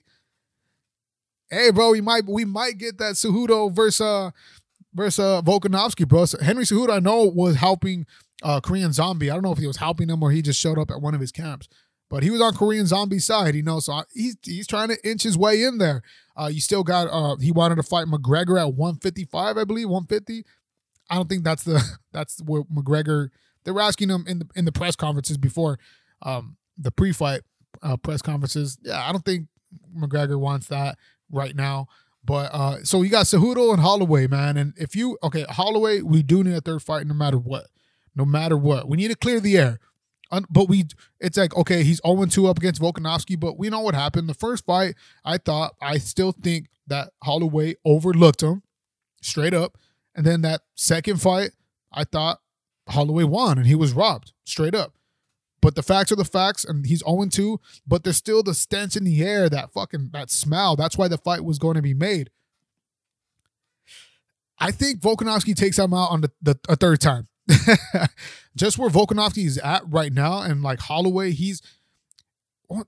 [1.50, 4.30] Hey, bro, we might we might get that Cejudo versus uh,
[4.94, 6.24] versus uh, Volkanovski, bro.
[6.24, 8.06] So Henry Cejudo, I know was helping
[8.42, 9.30] uh, Korean Zombie.
[9.30, 11.14] I don't know if he was helping him or he just showed up at one
[11.14, 11.68] of his camps.
[12.10, 15.22] But he was on Korean Zombie side, you know, so he's he's trying to inch
[15.22, 16.02] his way in there.
[16.36, 20.44] Uh, you still got uh, he wanted to fight McGregor at 155, I believe, 150.
[21.10, 23.30] I don't think that's the that's what McGregor.
[23.64, 25.78] They were asking him in the in the press conferences before
[26.22, 27.40] um, the pre-fight
[27.82, 28.78] uh, press conferences.
[28.82, 29.48] Yeah, I don't think
[29.96, 30.98] McGregor wants that
[31.30, 31.88] right now.
[32.24, 34.56] But uh, so you got Cejudo and Holloway, man.
[34.56, 37.66] And if you okay, Holloway, we do need a third fight no matter what.
[38.16, 38.88] No matter what.
[38.88, 39.80] We need to clear the air
[40.50, 40.84] but we
[41.20, 44.64] it's like okay he's 0-2 up against Volkanovski but we know what happened the first
[44.64, 48.62] fight I thought I still think that Holloway overlooked him
[49.22, 49.78] straight up
[50.14, 51.50] and then that second fight
[51.92, 52.40] I thought
[52.88, 54.94] Holloway won and he was robbed straight up
[55.64, 59.04] but the facts are the facts and he's 0-2 but there's still the stench in
[59.04, 62.30] the air that fucking that smell that's why the fight was going to be made
[64.56, 67.28] I think Volkanovski takes him out on the, the a third time
[68.56, 71.60] just where Volkanovski is at right now, and like Holloway, he's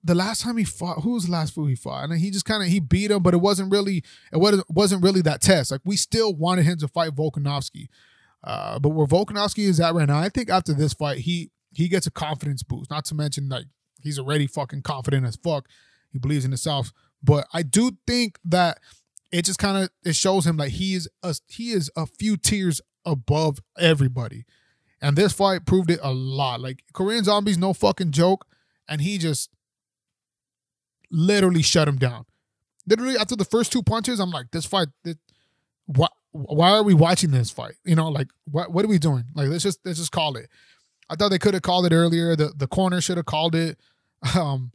[0.03, 1.03] the last time he fought.
[1.03, 2.05] Who was the last fool he fought?
[2.05, 5.03] And he just kind of he beat him, but it wasn't really it wasn't wasn't
[5.03, 5.71] really that test.
[5.71, 7.89] Like we still wanted him to fight Volkanovski,
[8.43, 11.89] uh, but where Volkanovski is at right now, I think after this fight, he he
[11.89, 12.91] gets a confidence boost.
[12.91, 13.67] Not to mention like
[14.01, 15.69] he's already fucking confident as fuck.
[16.11, 16.91] He believes in himself.
[17.23, 18.79] But I do think that
[19.31, 22.39] it just kind of it shows him like he is a he is a few
[22.39, 24.47] tiers above everybody.
[25.03, 26.63] And this fight proved it a lot.
[26.63, 28.47] Like Korean Zombie's no fucking joke,
[28.89, 29.51] and he just
[31.11, 32.25] literally shut him down.
[32.87, 35.17] Literally after the first two punches, I'm like, this fight, this,
[35.85, 36.13] what?
[36.33, 37.75] Why are we watching this fight?
[37.85, 38.73] You know, like what?
[38.73, 39.25] What are we doing?
[39.35, 40.49] Like let's just let's just call it.
[41.09, 42.37] I thought they could have called it earlier.
[42.37, 43.79] The the corner should have called it.
[44.35, 44.73] Um,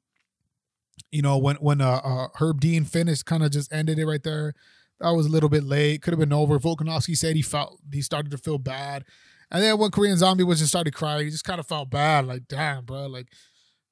[1.12, 4.24] you know, when when uh, uh Herb Dean finished, kind of just ended it right
[4.24, 4.54] there.
[5.00, 6.02] That was a little bit late.
[6.02, 6.60] Could have been over.
[6.60, 9.04] Volkanovski said he felt he started to feel bad,
[9.50, 12.28] and then when Korean Zombie was just started crying, he just kind of felt bad.
[12.28, 13.08] Like, damn, bro.
[13.08, 13.28] Like,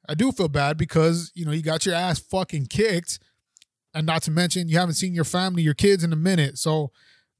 [0.07, 3.19] I do feel bad because you know you got your ass fucking kicked,
[3.93, 6.57] and not to mention you haven't seen your family, your kids in a minute.
[6.57, 6.91] So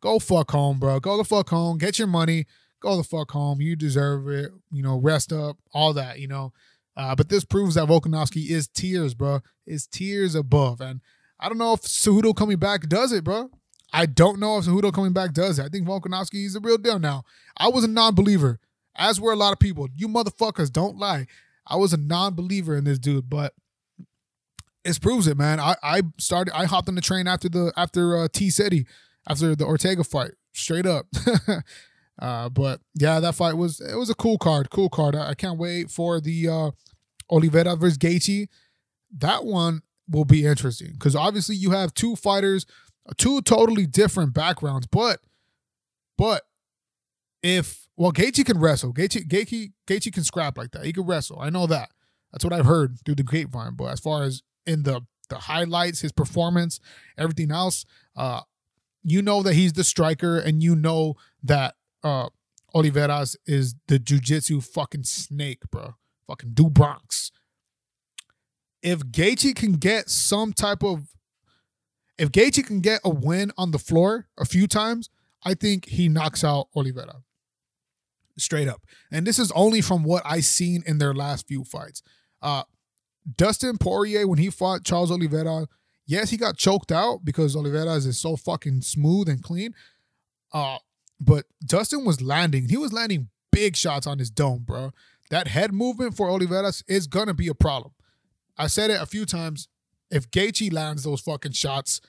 [0.02, 1.00] go fuck home, bro.
[1.00, 1.78] Go the fuck home.
[1.78, 2.48] Get your money.
[2.82, 3.62] Go the fuck home.
[3.62, 4.52] You deserve it.
[4.72, 5.58] You know, rest up.
[5.74, 6.20] All that.
[6.20, 6.54] You know.
[6.96, 9.42] Uh, but this proves that Volkanovski is tears, bro.
[9.66, 10.82] Is tears above.
[10.82, 11.02] And
[11.40, 13.50] I don't know if Cejudo coming back does it, bro.
[13.92, 15.66] I don't know if Cejudo coming back does it.
[15.66, 17.24] I think Volkanovski is a real deal now.
[17.58, 18.60] I was a non-believer,
[18.96, 19.88] as were a lot of people.
[19.96, 21.26] You motherfuckers don't lie.
[21.66, 23.54] I was a non-believer in this dude, but
[24.84, 25.60] it proves it, man.
[25.60, 26.56] I I started.
[26.56, 28.86] I hopped on the train after the after uh, T City,
[29.28, 31.08] after the Ortega fight, straight up.
[32.22, 35.16] uh, but yeah, that fight was it was a cool card, cool card.
[35.16, 36.72] I, I can't wait for the uh,
[37.30, 38.48] Oliveira versus Gaethje.
[39.18, 42.66] That one will be interesting because obviously you have two fighters,
[43.18, 44.88] two totally different backgrounds.
[44.88, 45.22] But,
[46.18, 46.44] but
[47.42, 48.94] if well, Gaethje can wrestle.
[48.94, 50.86] Gaethje, Gaethje, Gaethje can scrap like that.
[50.86, 51.40] He can wrestle.
[51.40, 51.90] I know that.
[52.32, 53.76] That's what I've heard through the grapevine.
[53.76, 56.80] But as far as in the the highlights, his performance,
[57.18, 58.42] everything else, uh,
[59.04, 62.30] you know that he's the striker, and you know that uh
[62.76, 65.96] Oliveira's is the jujitsu fucking snake, bro.
[66.28, 67.32] Fucking do Bronx.
[68.82, 71.08] If Gaethje can get some type of,
[72.18, 75.10] if Gaethje can get a win on the floor a few times,
[75.44, 77.24] I think he knocks out Oliveira.
[78.38, 78.84] Straight up.
[79.12, 82.04] And this is only from what I seen in their last few fights.
[82.42, 82.64] Uh
[83.36, 85.68] Dustin Poirier, when he fought Charles Oliveira,
[86.06, 89.74] yes, he got choked out because Oliveira is so fucking smooth and clean.
[90.52, 90.78] Uh,
[91.20, 92.70] but Dustin was landing.
[92.70, 94.92] He was landing big shots on his dome, bro.
[95.30, 97.94] That head movement for Oliveira is gonna be a problem.
[98.58, 99.68] I said it a few times.
[100.12, 102.02] If Gaethje lands those fucking shots,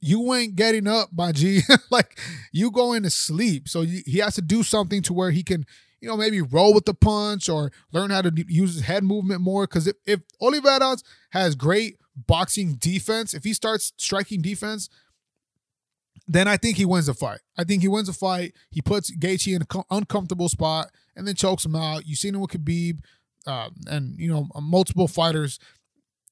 [0.00, 1.60] you ain't getting up, my G.
[1.90, 2.18] like
[2.52, 3.68] you going to sleep.
[3.68, 5.66] So he has to do something to where he can,
[6.00, 9.40] you know, maybe roll with the punch or learn how to use his head movement
[9.40, 9.64] more.
[9.64, 10.96] Because if if Oliveira
[11.30, 14.88] has great boxing defense, if he starts striking defense,
[16.28, 17.40] then I think he wins the fight.
[17.56, 18.54] I think he wins the fight.
[18.70, 22.06] He puts Gaethje in an uncomfortable spot and then chokes him out.
[22.06, 23.00] You've seen him with Khabib,
[23.46, 25.58] uh, and you know multiple fighters.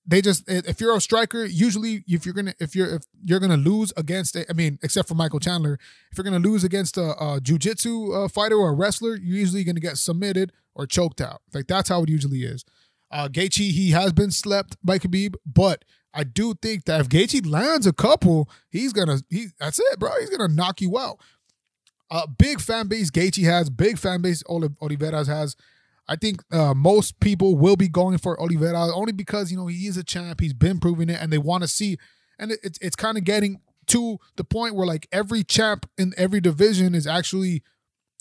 [0.07, 3.57] They just if you're a striker, usually if you're gonna if you're if you're gonna
[3.57, 5.79] lose against I mean except for Michael Chandler,
[6.11, 9.65] if you're gonna lose against a, a jujitsu uh, fighter or a wrestler, you're usually
[9.65, 11.41] gonna get submitted or choked out.
[11.55, 12.65] Like that's how it usually is.
[13.11, 17.47] Uh, Gaethje he has been slept by Khabib, but I do think that if Gaethje
[17.47, 20.11] lands a couple, he's gonna he that's it, bro.
[20.21, 21.19] He's gonna knock you out.
[22.11, 25.57] A uh, big fan base Gaethje has, big fan base Oliveira has.
[26.07, 29.87] I think uh, most people will be going for Oliveira only because you know he
[29.87, 30.41] is a champ.
[30.41, 31.97] He's been proving it, and they want to see.
[32.39, 36.15] And it, it's it's kind of getting to the point where like every champ in
[36.17, 37.63] every division is actually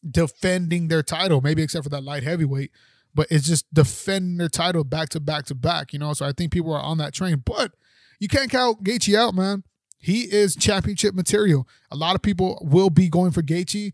[0.10, 2.72] defending their title, maybe except for that light heavyweight,
[3.16, 5.94] but it's just defending their title back to back to back.
[5.94, 7.74] You know, so I think people are on that train, but
[8.20, 9.64] you can't count Gaethje out, man.
[9.98, 11.68] He is championship material.
[11.90, 13.94] A lot of people will be going for Gaethje.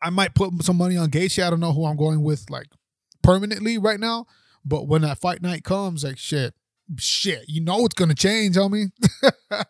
[0.00, 1.42] I might put some money on Gaethje.
[1.42, 2.66] I don't know who I'm going with like
[3.22, 4.26] permanently right now,
[4.64, 6.54] but when that fight night comes, like shit,
[6.96, 8.90] shit, you know it's gonna change, homie.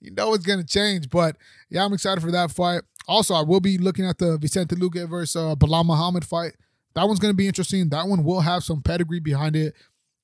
[0.00, 1.10] you know it's gonna change.
[1.10, 1.36] But
[1.68, 2.82] yeah, I'm excited for that fight.
[3.06, 6.56] Also, I will be looking at the Vicente Luque versus uh, Belal Muhammad fight.
[6.96, 7.90] That one's gonna be interesting.
[7.90, 9.74] That one will have some pedigree behind it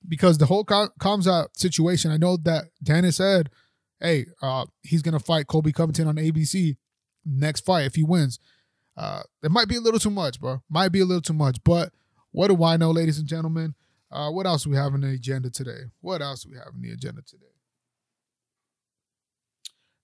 [0.09, 3.51] because the whole Khamzat situation, I know that Dennis said,
[4.01, 6.77] hey, uh, he's going to fight Colby Covington on ABC
[7.25, 8.39] next fight if he wins.
[8.97, 10.63] Uh, it might be a little too much, bro.
[10.69, 11.59] Might be a little too much.
[11.65, 11.93] But
[12.33, 13.75] what do I know, ladies and gentlemen?
[14.11, 15.85] Uh, what else we have in the agenda today?
[16.01, 17.47] What else we have in the agenda today?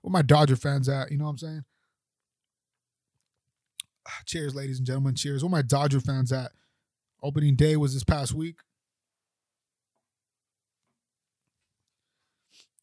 [0.01, 1.11] Where my Dodger fans at?
[1.11, 1.65] You know what I'm saying?
[4.27, 5.15] Cheers, ladies and gentlemen.
[5.15, 5.43] Cheers.
[5.43, 6.53] Where my Dodger fans at?
[7.23, 8.61] Opening day was this past week.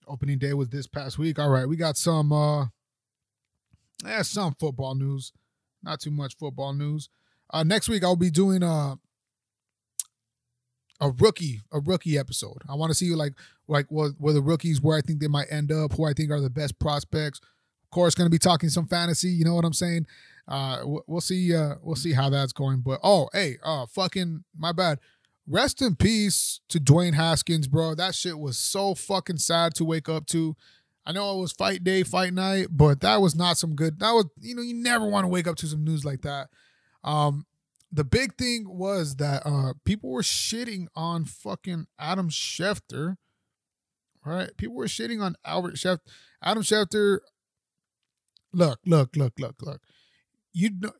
[0.07, 1.39] Opening day was this past week.
[1.39, 2.65] All right, we got some uh
[4.03, 5.31] yeah, some football news.
[5.81, 7.09] Not too much football news.
[7.49, 8.97] Uh next week I'll be doing a
[11.01, 12.61] a rookie, a rookie episode.
[12.69, 13.33] I want to see like
[13.67, 16.29] like what where the rookies where I think they might end up, who I think
[16.29, 17.39] are the best prospects.
[17.95, 19.29] Course, going to be talking some fantasy.
[19.29, 20.05] You know what I'm saying?
[20.47, 21.55] Uh, we'll see.
[21.55, 22.81] Uh, we'll see how that's going.
[22.81, 24.99] But oh, hey, uh, fucking my bad.
[25.47, 27.95] Rest in peace to Dwayne Haskins, bro.
[27.95, 30.55] That shit was so fucking sad to wake up to.
[31.05, 33.99] I know it was fight day, fight night, but that was not some good.
[33.99, 36.49] That was, you know, you never want to wake up to some news like that.
[37.03, 37.45] Um,
[37.91, 43.17] the big thing was that uh people were shitting on fucking Adam Schefter.
[44.25, 44.49] Right?
[44.57, 45.99] People were shitting on Albert Schefter.
[46.41, 47.19] Adam Schefter.
[48.55, 49.81] Look, look, look, look, look.
[50.53, 50.93] You know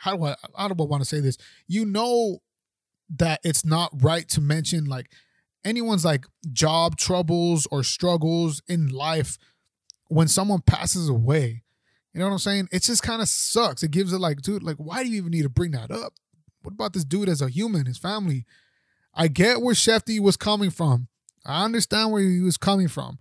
[0.00, 1.38] how do I I don't want to say this?
[1.68, 2.38] You know
[3.18, 5.10] that it's not right to mention like
[5.64, 9.38] anyone's like job troubles or struggles in life
[10.08, 11.62] when someone passes away.
[12.12, 12.68] You know what I'm saying?
[12.72, 13.84] It just kind of sucks.
[13.84, 16.14] It gives it like, dude, like, why do you even need to bring that up?
[16.62, 18.44] What about this dude as a human, his family?
[19.14, 21.06] I get where Shefty was coming from.
[21.46, 23.18] I understand where he was coming from.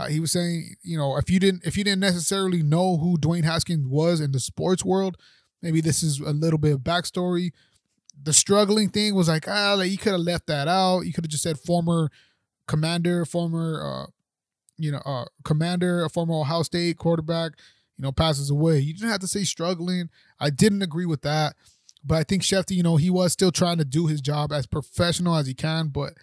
[0.00, 3.18] Uh, he was saying, you know, if you didn't, if you didn't necessarily know who
[3.18, 5.16] Dwayne Haskins was in the sports world,
[5.62, 7.52] maybe this is a little bit of backstory.
[8.22, 11.00] The struggling thing was like, ah, like you could have left that out.
[11.00, 12.10] You could have just said former
[12.66, 14.10] commander, former, uh,
[14.76, 17.52] you know, uh, commander, a former Ohio State quarterback
[18.00, 18.78] you know, passes away.
[18.78, 20.08] You didn't have to say struggling.
[20.40, 21.54] I didn't agree with that.
[22.02, 24.66] But I think Shefty, you know, he was still trying to do his job as
[24.66, 26.14] professional as he can, but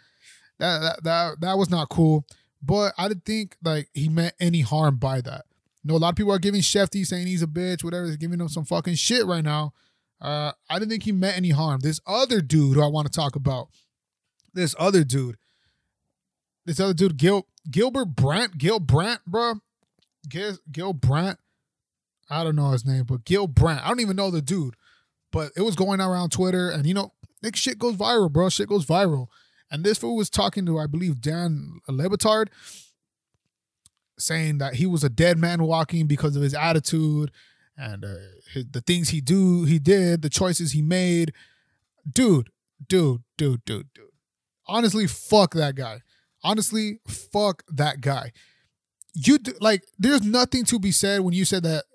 [0.58, 2.26] that that that, that was not cool.
[2.62, 5.46] But I didn't think like he meant any harm by that.
[5.84, 8.42] Know, a lot of people are giving Shefty saying he's a bitch, whatever, is giving
[8.42, 9.74] him some fucking shit right now.
[10.20, 11.80] Uh, I didn't think he meant any harm.
[11.82, 13.70] This other dude who I want to talk about,
[14.54, 15.38] this other dude,
[16.66, 19.56] this other dude, Gil Gilbert Brandt, Gil Brandt, bro,
[20.28, 21.40] Gil, Gil Brandt
[22.30, 23.86] I don't know his name, but Gil Brandt.
[23.86, 24.76] I don't even know the dude,
[25.32, 28.50] but it was going around Twitter, and you know, like shit goes viral, bro.
[28.50, 29.28] Shit goes viral.
[29.70, 32.48] And this fool was talking to, I believe, Dan Le Batard,
[34.18, 37.32] saying that he was a dead man walking because of his attitude
[37.78, 38.16] and uh,
[38.54, 41.34] his, the things he do, he did, the choices he made.
[42.12, 42.50] Dude,
[42.88, 44.06] dude, dude, dude, dude.
[44.68, 46.02] Honestly, fuck that guy.
[46.44, 48.32] Honestly, fuck that guy.
[49.14, 51.86] You do, like, there's nothing to be said when you said that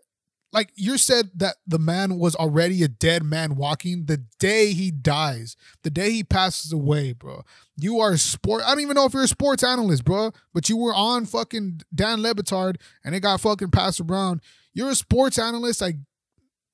[0.52, 4.90] like you said that the man was already a dead man walking the day he
[4.90, 7.42] dies, the day he passes away, bro.
[7.76, 8.62] You are a sport.
[8.64, 11.80] I don't even know if you're a sports analyst, bro, but you were on fucking
[11.94, 14.42] Dan Le Batard and it got fucking passed around.
[14.74, 15.96] You're a sports analyst, like.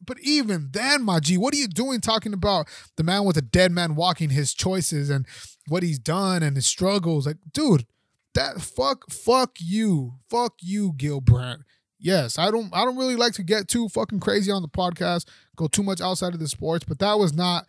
[0.00, 3.42] But even then, my G, what are you doing talking about the man with a
[3.42, 5.26] dead man walking, his choices and
[5.66, 7.26] what he's done and his struggles?
[7.26, 7.84] Like, dude,
[8.32, 11.62] that fuck, fuck you, fuck you, Gil Brandt
[11.98, 15.26] yes, I don't I don't really like to get too fucking crazy on the podcast,
[15.56, 17.66] go too much outside of the sports, but that was not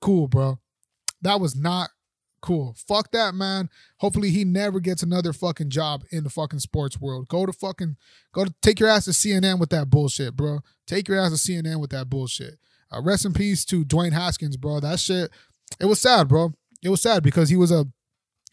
[0.00, 0.58] cool, bro.
[1.22, 1.90] That was not
[2.40, 2.74] cool.
[2.76, 3.68] Fuck that man.
[3.98, 7.28] Hopefully he never gets another fucking job in the fucking sports world.
[7.28, 7.96] Go to fucking
[8.32, 10.60] go to take your ass to CNN with that bullshit, bro.
[10.86, 12.58] Take your ass to CNN with that bullshit.
[12.92, 14.80] Uh, rest in peace to Dwayne Haskins, bro.
[14.80, 15.30] That shit,
[15.80, 16.52] it was sad, bro.
[16.82, 17.86] It was sad because he was a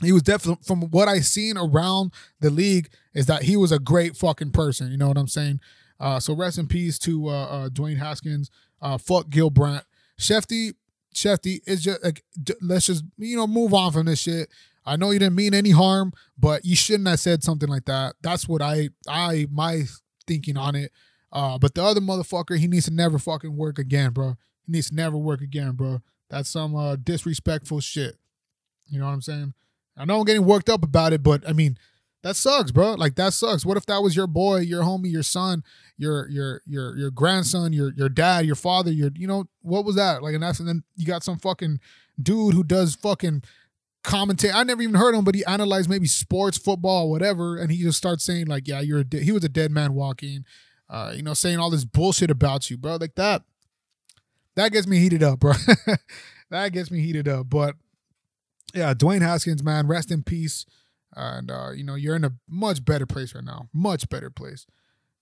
[0.01, 3.79] he was definitely from what I seen around the league is that he was a
[3.79, 4.91] great fucking person.
[4.91, 5.59] You know what I'm saying?
[5.99, 8.49] Uh, so rest in peace to uh, uh, Dwayne Haskins.
[8.81, 9.85] Uh, fuck Gil Brandt.
[10.19, 10.73] Shefty,
[11.13, 12.23] Shefty is just like
[12.61, 14.49] let's just you know move on from this shit.
[14.85, 18.15] I know you didn't mean any harm, but you shouldn't have said something like that.
[18.21, 19.83] That's what I I my
[20.27, 20.91] thinking on it.
[21.31, 24.35] Uh, but the other motherfucker, he needs to never fucking work again, bro.
[24.65, 26.01] He needs to never work again, bro.
[26.29, 28.17] That's some uh, disrespectful shit.
[28.87, 29.53] You know what I'm saying?
[29.97, 31.77] I know I'm getting worked up about it, but I mean,
[32.23, 32.93] that sucks, bro.
[32.93, 33.65] Like that sucks.
[33.65, 35.63] What if that was your boy, your homie, your son,
[35.97, 39.95] your your your your grandson, your your dad, your father, your you know, what was
[39.97, 40.23] that?
[40.23, 41.79] Like and that's and then you got some fucking
[42.21, 43.43] dude who does fucking
[44.03, 44.53] commentate.
[44.53, 47.97] I never even heard him, but he analyzed maybe sports, football, whatever, and he just
[47.97, 50.45] starts saying like, "Yeah, you're a de- he was a dead man walking,"
[50.89, 52.95] uh, you know, saying all this bullshit about you, bro.
[52.95, 53.43] Like that,
[54.55, 55.53] that gets me heated up, bro.
[56.49, 57.49] that gets me heated up.
[57.49, 57.75] But
[58.73, 60.65] yeah, Dwayne Haskins, man, rest in peace.
[61.15, 64.65] And uh, you know, you're in a much better place right now, much better place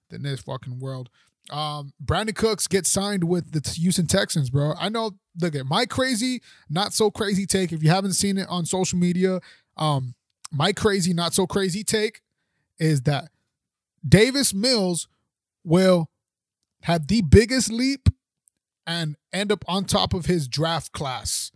[0.09, 1.09] than this fucking world.
[1.49, 4.73] Um, Brandin Cooks gets signed with the Houston Texans, bro.
[4.79, 5.11] I know.
[5.39, 7.71] Look at my crazy, not so crazy take.
[7.71, 9.39] If you haven't seen it on social media,
[9.77, 10.13] um,
[10.51, 12.21] my crazy, not so crazy take
[12.77, 13.29] is that
[14.07, 15.07] Davis Mills
[15.63, 16.09] will
[16.81, 18.09] have the biggest leap
[18.85, 21.51] and end up on top of his draft class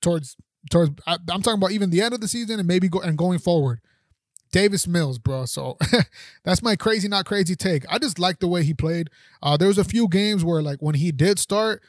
[0.00, 0.36] towards
[0.70, 3.16] towards I, am talking about even the end of the season and maybe go and
[3.16, 3.80] going forward.
[4.52, 5.44] Davis Mills, bro.
[5.44, 5.76] So
[6.44, 7.84] that's my crazy, not crazy take.
[7.90, 9.10] I just like the way he played.
[9.42, 11.82] Uh, there was a few games where, like, when he did start,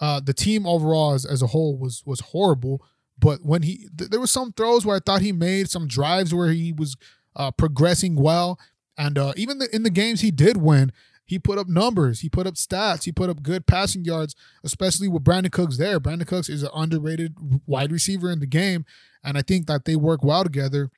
[0.00, 2.82] uh, the team overall as, as a whole was was horrible.
[3.18, 6.34] But when he, th- there was some throws where I thought he made some drives
[6.34, 6.96] where he was
[7.36, 8.58] uh, progressing well,
[8.96, 10.92] And uh, even the, in the games he did win,
[11.30, 15.06] he put up numbers, he put up stats, he put up good passing yards, especially
[15.06, 16.00] with Brandin Cooks there.
[16.00, 18.84] Brandin Cooks is an underrated wide receiver in the game,
[19.22, 20.90] and I think that they work well together.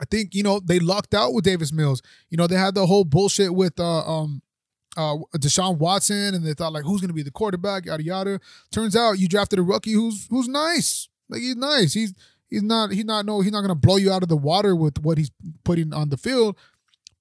[0.00, 2.00] I think you know they lucked out with Davis Mills.
[2.30, 4.40] You know they had the whole bullshit with uh, um
[4.96, 8.40] uh Deshaun Watson, and they thought like who's going to be the quarterback, yada yada.
[8.72, 11.10] Turns out you drafted a rookie who's who's nice.
[11.28, 11.92] Like he's nice.
[11.92, 12.14] He's
[12.48, 14.74] he's not he's not no he's not going to blow you out of the water
[14.74, 15.30] with what he's
[15.64, 16.56] putting on the field.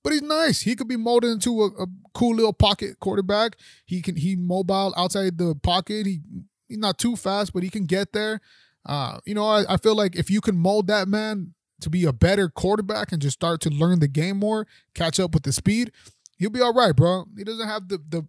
[0.04, 0.62] But he's nice.
[0.62, 3.58] He could be molded into a, a cool little pocket quarterback.
[3.86, 6.06] He can he mobile outside the pocket.
[6.06, 6.20] He
[6.68, 8.42] he's not too fast, but he can get there.
[8.86, 12.06] Uh, you know, I, I feel like if you can mold that man to be
[12.06, 15.52] a better quarterback and just start to learn the game more, catch up with the
[15.52, 15.92] speed,
[16.38, 17.26] he'll be all right, bro.
[17.38, 18.28] He doesn't have the the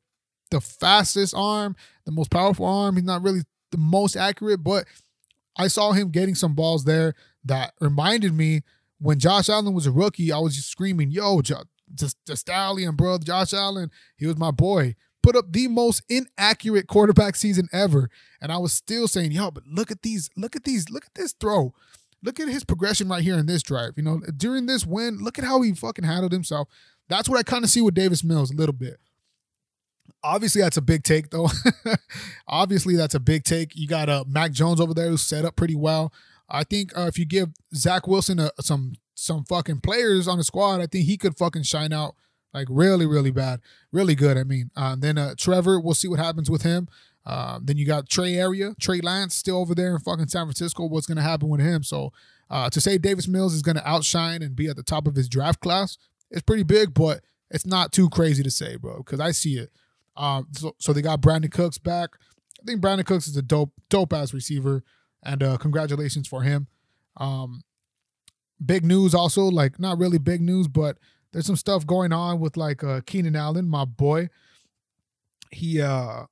[0.51, 2.97] the fastest arm, the most powerful arm.
[2.97, 4.85] He's not really the most accurate, but
[5.57, 7.15] I saw him getting some balls there
[7.45, 8.63] that reminded me
[8.99, 10.33] when Josh Allen was a rookie.
[10.33, 11.65] I was just screaming, "Yo, jo-
[11.95, 13.19] just the stallion, bro!
[13.19, 18.09] Josh Allen, he was my boy." Put up the most inaccurate quarterback season ever,
[18.41, 21.15] and I was still saying, "Yo, but look at these, look at these, look at
[21.15, 21.75] this throw."
[22.23, 23.95] Look at his progression right here in this drive.
[23.97, 26.69] You know, during this win, look at how he fucking handled himself.
[27.09, 28.99] That's what I kind of see with Davis Mills a little bit.
[30.23, 31.49] Obviously, that's a big take, though.
[32.47, 33.75] Obviously, that's a big take.
[33.75, 36.13] You got uh, Mac Jones over there who's set up pretty well.
[36.51, 40.45] I think uh, if you give Zach Wilson a, some some fucking players on the
[40.45, 42.15] squad, I think he could fucking shine out
[42.53, 43.61] like really, really bad,
[43.93, 44.37] really good.
[44.37, 46.89] I mean, uh, then uh, Trevor, we'll see what happens with him.
[47.25, 50.87] Uh, then you got Trey Area, Trey Lance still over there in fucking San Francisco.
[50.87, 51.83] What's to happen with him?
[51.83, 52.13] So
[52.49, 55.29] uh, to say Davis Mills is to outshine and be at the top of his
[55.29, 55.99] draft class
[56.31, 57.21] is pretty big, but
[57.51, 59.71] it's not too crazy to say, bro, because I see it.
[60.17, 62.11] Um, so, so they got Brandin Cooks back.
[62.61, 64.83] I think Brandin Cooks is a dope, dope ass receiver,
[65.23, 66.67] and uh, congratulations for him.
[67.17, 67.63] Um,
[68.65, 70.99] big news also, like not really big news, but
[71.33, 74.29] there's some stuff going on with like uh, Keenan Allen, my boy.
[75.51, 76.27] He uh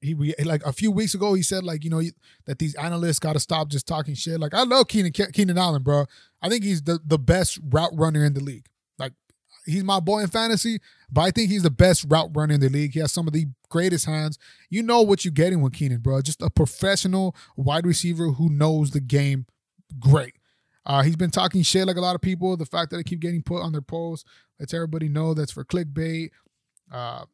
[0.00, 2.02] he we like a few weeks ago he said like you know
[2.46, 4.40] that these analysts got to stop just talking shit.
[4.40, 6.06] Like I love Keenan Keenan Allen, bro.
[6.40, 8.66] I think he's the the best route runner in the league.
[9.64, 12.68] He's my boy in fantasy, but I think he's the best route runner in the
[12.68, 12.94] league.
[12.94, 14.38] He has some of the greatest hands.
[14.70, 16.20] You know what you're getting with Keenan, bro.
[16.20, 19.46] Just a professional wide receiver who knows the game
[19.98, 20.34] great.
[20.84, 22.56] Uh, he's been talking shit like a lot of people.
[22.56, 25.64] The fact that they keep getting put on their posts lets everybody know that's for
[25.64, 26.30] clickbait.
[26.90, 27.24] Uh,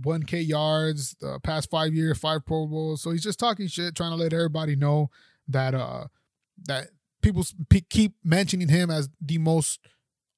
[0.00, 3.02] 1K yards, the past five years, five Pro Bowls.
[3.02, 5.10] So he's just talking shit, trying to let everybody know
[5.48, 6.06] that uh
[6.64, 6.88] that
[7.22, 7.44] people
[7.88, 9.80] keep mentioning him as the most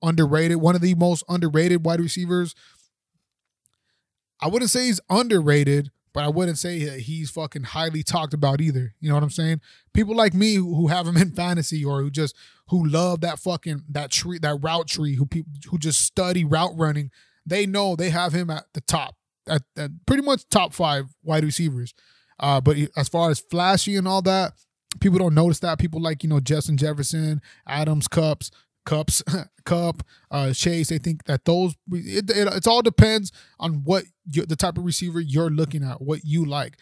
[0.03, 2.55] underrated, one of the most underrated wide receivers.
[4.41, 8.95] I wouldn't say he's underrated, but I wouldn't say he's fucking highly talked about either.
[9.01, 9.61] You know what I'm saying?
[9.93, 12.37] People like me who, who have him in fantasy or who just
[12.69, 16.73] who love that fucking that tree that route tree who people who just study route
[16.77, 17.11] running,
[17.45, 19.17] they know they have him at the top
[19.49, 21.95] at, at pretty much top five wide receivers.
[22.41, 24.53] Uh, but as far as flashy and all that,
[25.01, 25.79] people don't notice that.
[25.79, 28.51] People like you know Justin Jefferson, Adams, Kupps,
[28.89, 29.23] Kupps,
[29.65, 30.89] Kupp, uh, Chase.
[30.89, 33.31] They think that those it, it, it all depends
[33.61, 36.79] on what you, the type of receiver you're looking at, what you like.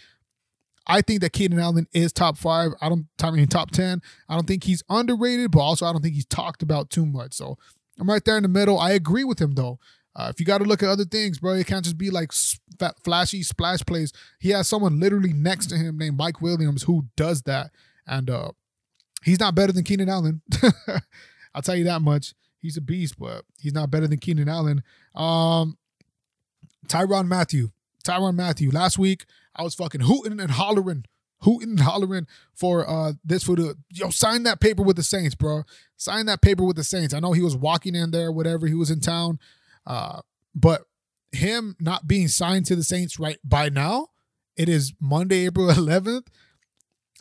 [0.86, 2.70] I think that Keenan Allen is top five.
[2.80, 4.00] I don't, I mean top ten.
[4.28, 7.34] I don't think he's underrated, but also I don't think he's talked about too much.
[7.34, 7.59] So
[7.98, 8.78] I'm right there in the middle.
[8.78, 9.80] I agree with him though.
[10.14, 12.32] Uh, if you got to look at other things, bro, it can't just be like
[13.04, 14.12] flashy splash plays.
[14.38, 17.72] He has someone literally next to him named Mike Williams who does that,
[18.07, 18.52] and uh,
[19.24, 20.40] he's not better than Keenan Allen.
[21.57, 22.34] I'll tell you that much.
[22.61, 24.82] He's a beast, but he's not better than Keenan Allen.
[25.14, 25.78] Um,
[26.86, 27.70] Tyrann Mathieu,
[28.04, 28.70] Tyrann Mathieu.
[28.70, 29.24] Last week
[29.57, 31.07] I was fucking hooting and hollering,
[31.40, 35.34] hooting and hollering for uh this for the yo sign that paper with the Saints,
[35.34, 35.62] bro.
[35.96, 37.14] Sign that paper with the Saints.
[37.14, 38.66] I know he was walking in there, whatever.
[38.66, 39.38] He was in town.
[39.86, 40.20] Uh,
[40.54, 40.82] but
[41.32, 44.09] him not being signed to the Saints right by now,
[44.57, 46.26] it is Monday, April 11th.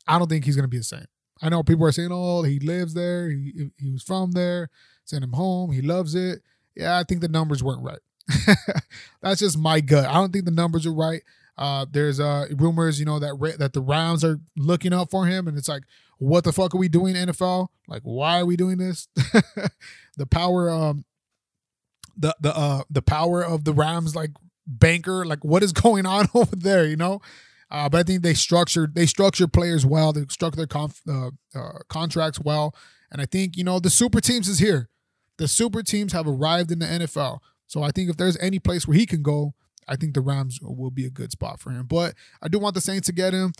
[0.07, 1.05] I don't think he's to be the same.
[1.41, 3.29] I know people are saying, "Oh, he lives there.
[3.29, 4.69] He he was from there.
[5.03, 5.71] Send him home.
[5.71, 6.41] He loves it."
[6.75, 7.99] Yeah, I think the numbers weren't right.
[9.21, 10.05] That's just my gut.
[10.05, 11.21] I don't think the numbers are right.
[11.57, 15.47] Uh, there's uh rumors, you know, that that the Rams are looking up for him,
[15.47, 15.83] and it's like,
[16.17, 17.67] what the fuck are we doing, NFL?
[17.87, 19.07] Like, why are we doing this?
[20.17, 21.05] the power um
[22.17, 24.31] the the uh the power of the Rams like
[24.67, 27.21] banker like what is going on over there you know
[27.71, 30.13] uh, but I think they structured they structure players well.
[30.13, 32.75] They structure their conf, uh, uh, contracts well.
[33.11, 34.89] And I think you know the super teams is here.
[35.37, 38.87] The super teams have arrived in the NFL so I think if there's any place
[38.87, 39.53] where he can go
[39.87, 41.85] I think the Rams will be a good spot for him.
[41.85, 43.53] But I do want the Saints to get him.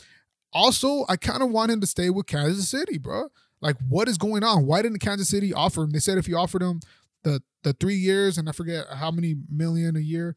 [0.52, 3.30] Also I kind of want him to stay with Kansas City bro.
[3.62, 4.66] Like what is going on?
[4.66, 5.92] Why didn't Kansas City offer him?
[5.92, 6.80] They said if you offered him
[7.24, 10.36] the the three years, and I forget how many million a year.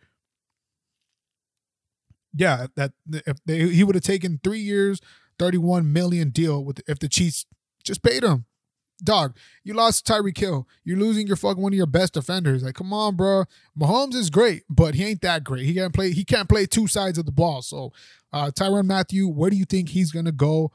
[2.39, 5.01] Yeah, that if they he would have taken three years,
[5.39, 7.47] thirty one million deal with if the Chiefs
[7.83, 8.45] just paid him.
[9.03, 10.67] Dog, you lost Tyreek Hill.
[10.85, 12.63] You're losing your fucking one of your best defenders.
[12.63, 13.45] Like, come on, bro.
[13.79, 15.65] Mahomes is great, but he ain't that great.
[15.65, 16.13] He can't play.
[16.13, 17.63] He can't play two sides of the ball.
[17.63, 17.93] So,
[18.33, 20.71] uh, Tyrann Mathieu, where do you think he's gonna go?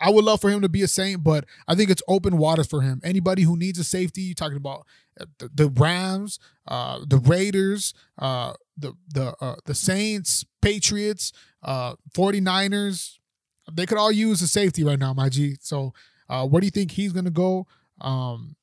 [0.00, 2.66] I would love for him to be a Saint, but I think it's open waters
[2.66, 3.00] for him.
[3.02, 4.86] Anybody who needs a safety, you're talking about
[5.20, 6.38] uh, the, the Rams,
[6.68, 11.32] uh, the Raiders, uh, the the uh, the Saints, Patriots,
[11.62, 13.18] uh, 49ers.
[13.72, 15.56] They could all use a safety right now, my G.
[15.60, 15.92] So
[16.28, 17.66] uh, where do you think he's gonna go?
[18.00, 18.56] Um,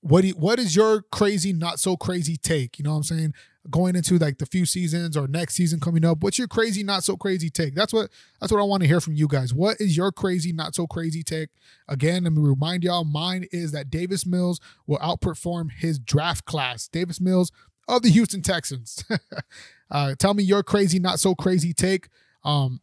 [0.00, 2.78] what do you, what is your crazy, not so crazy take?
[2.78, 3.34] You know what I'm saying?
[3.70, 7.04] Going into like the few seasons or next season coming up, what's your crazy, not
[7.04, 7.74] so crazy take?
[7.74, 8.10] That's what
[8.40, 9.52] that's what I want to hear from you guys.
[9.52, 11.50] What is your crazy, not so crazy take?
[11.88, 16.88] Again, let me remind y'all, mine is that Davis Mills will outperform his draft class.
[16.88, 17.50] Davis Mills
[17.88, 19.04] of the Houston Texans.
[19.90, 22.08] uh, tell me your crazy, not so crazy take.
[22.44, 22.80] Um,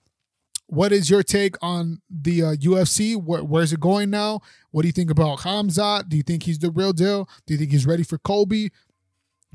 [0.68, 3.16] what is your take on the uh, UFC?
[3.16, 4.42] Where, where's it going now?
[4.72, 6.10] What do you think about Hamzat?
[6.10, 7.30] Do you think he's the real deal?
[7.46, 8.72] Do you think he's ready for Colby?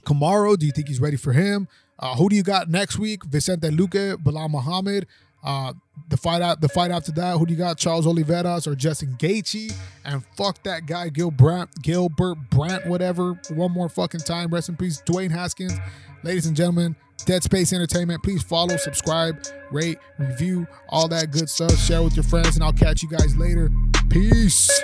[0.04, 1.68] Kamaru, do you think he's ready for him?
[1.98, 3.24] Uh, who do you got next week?
[3.24, 5.06] Vicente Luque, Belal Muhammad.
[5.42, 5.72] Uh,
[6.08, 7.78] the fight out, the fight after that, who do you got?
[7.78, 9.72] Charles Oliveira's or Justin Gaethje?
[10.04, 11.68] And fuck that guy, Gilbert
[12.50, 13.40] Brandt, whatever.
[13.50, 14.50] One more fucking time.
[14.50, 15.74] Rest in peace, Dwayne Haskins.
[16.24, 18.22] Ladies and gentlemen, Dead Space Entertainment.
[18.22, 19.40] Please follow, subscribe,
[19.70, 21.76] rate, review, all that good stuff.
[21.78, 23.70] Share with your friends, and I'll catch you guys later.
[24.08, 24.82] Peace.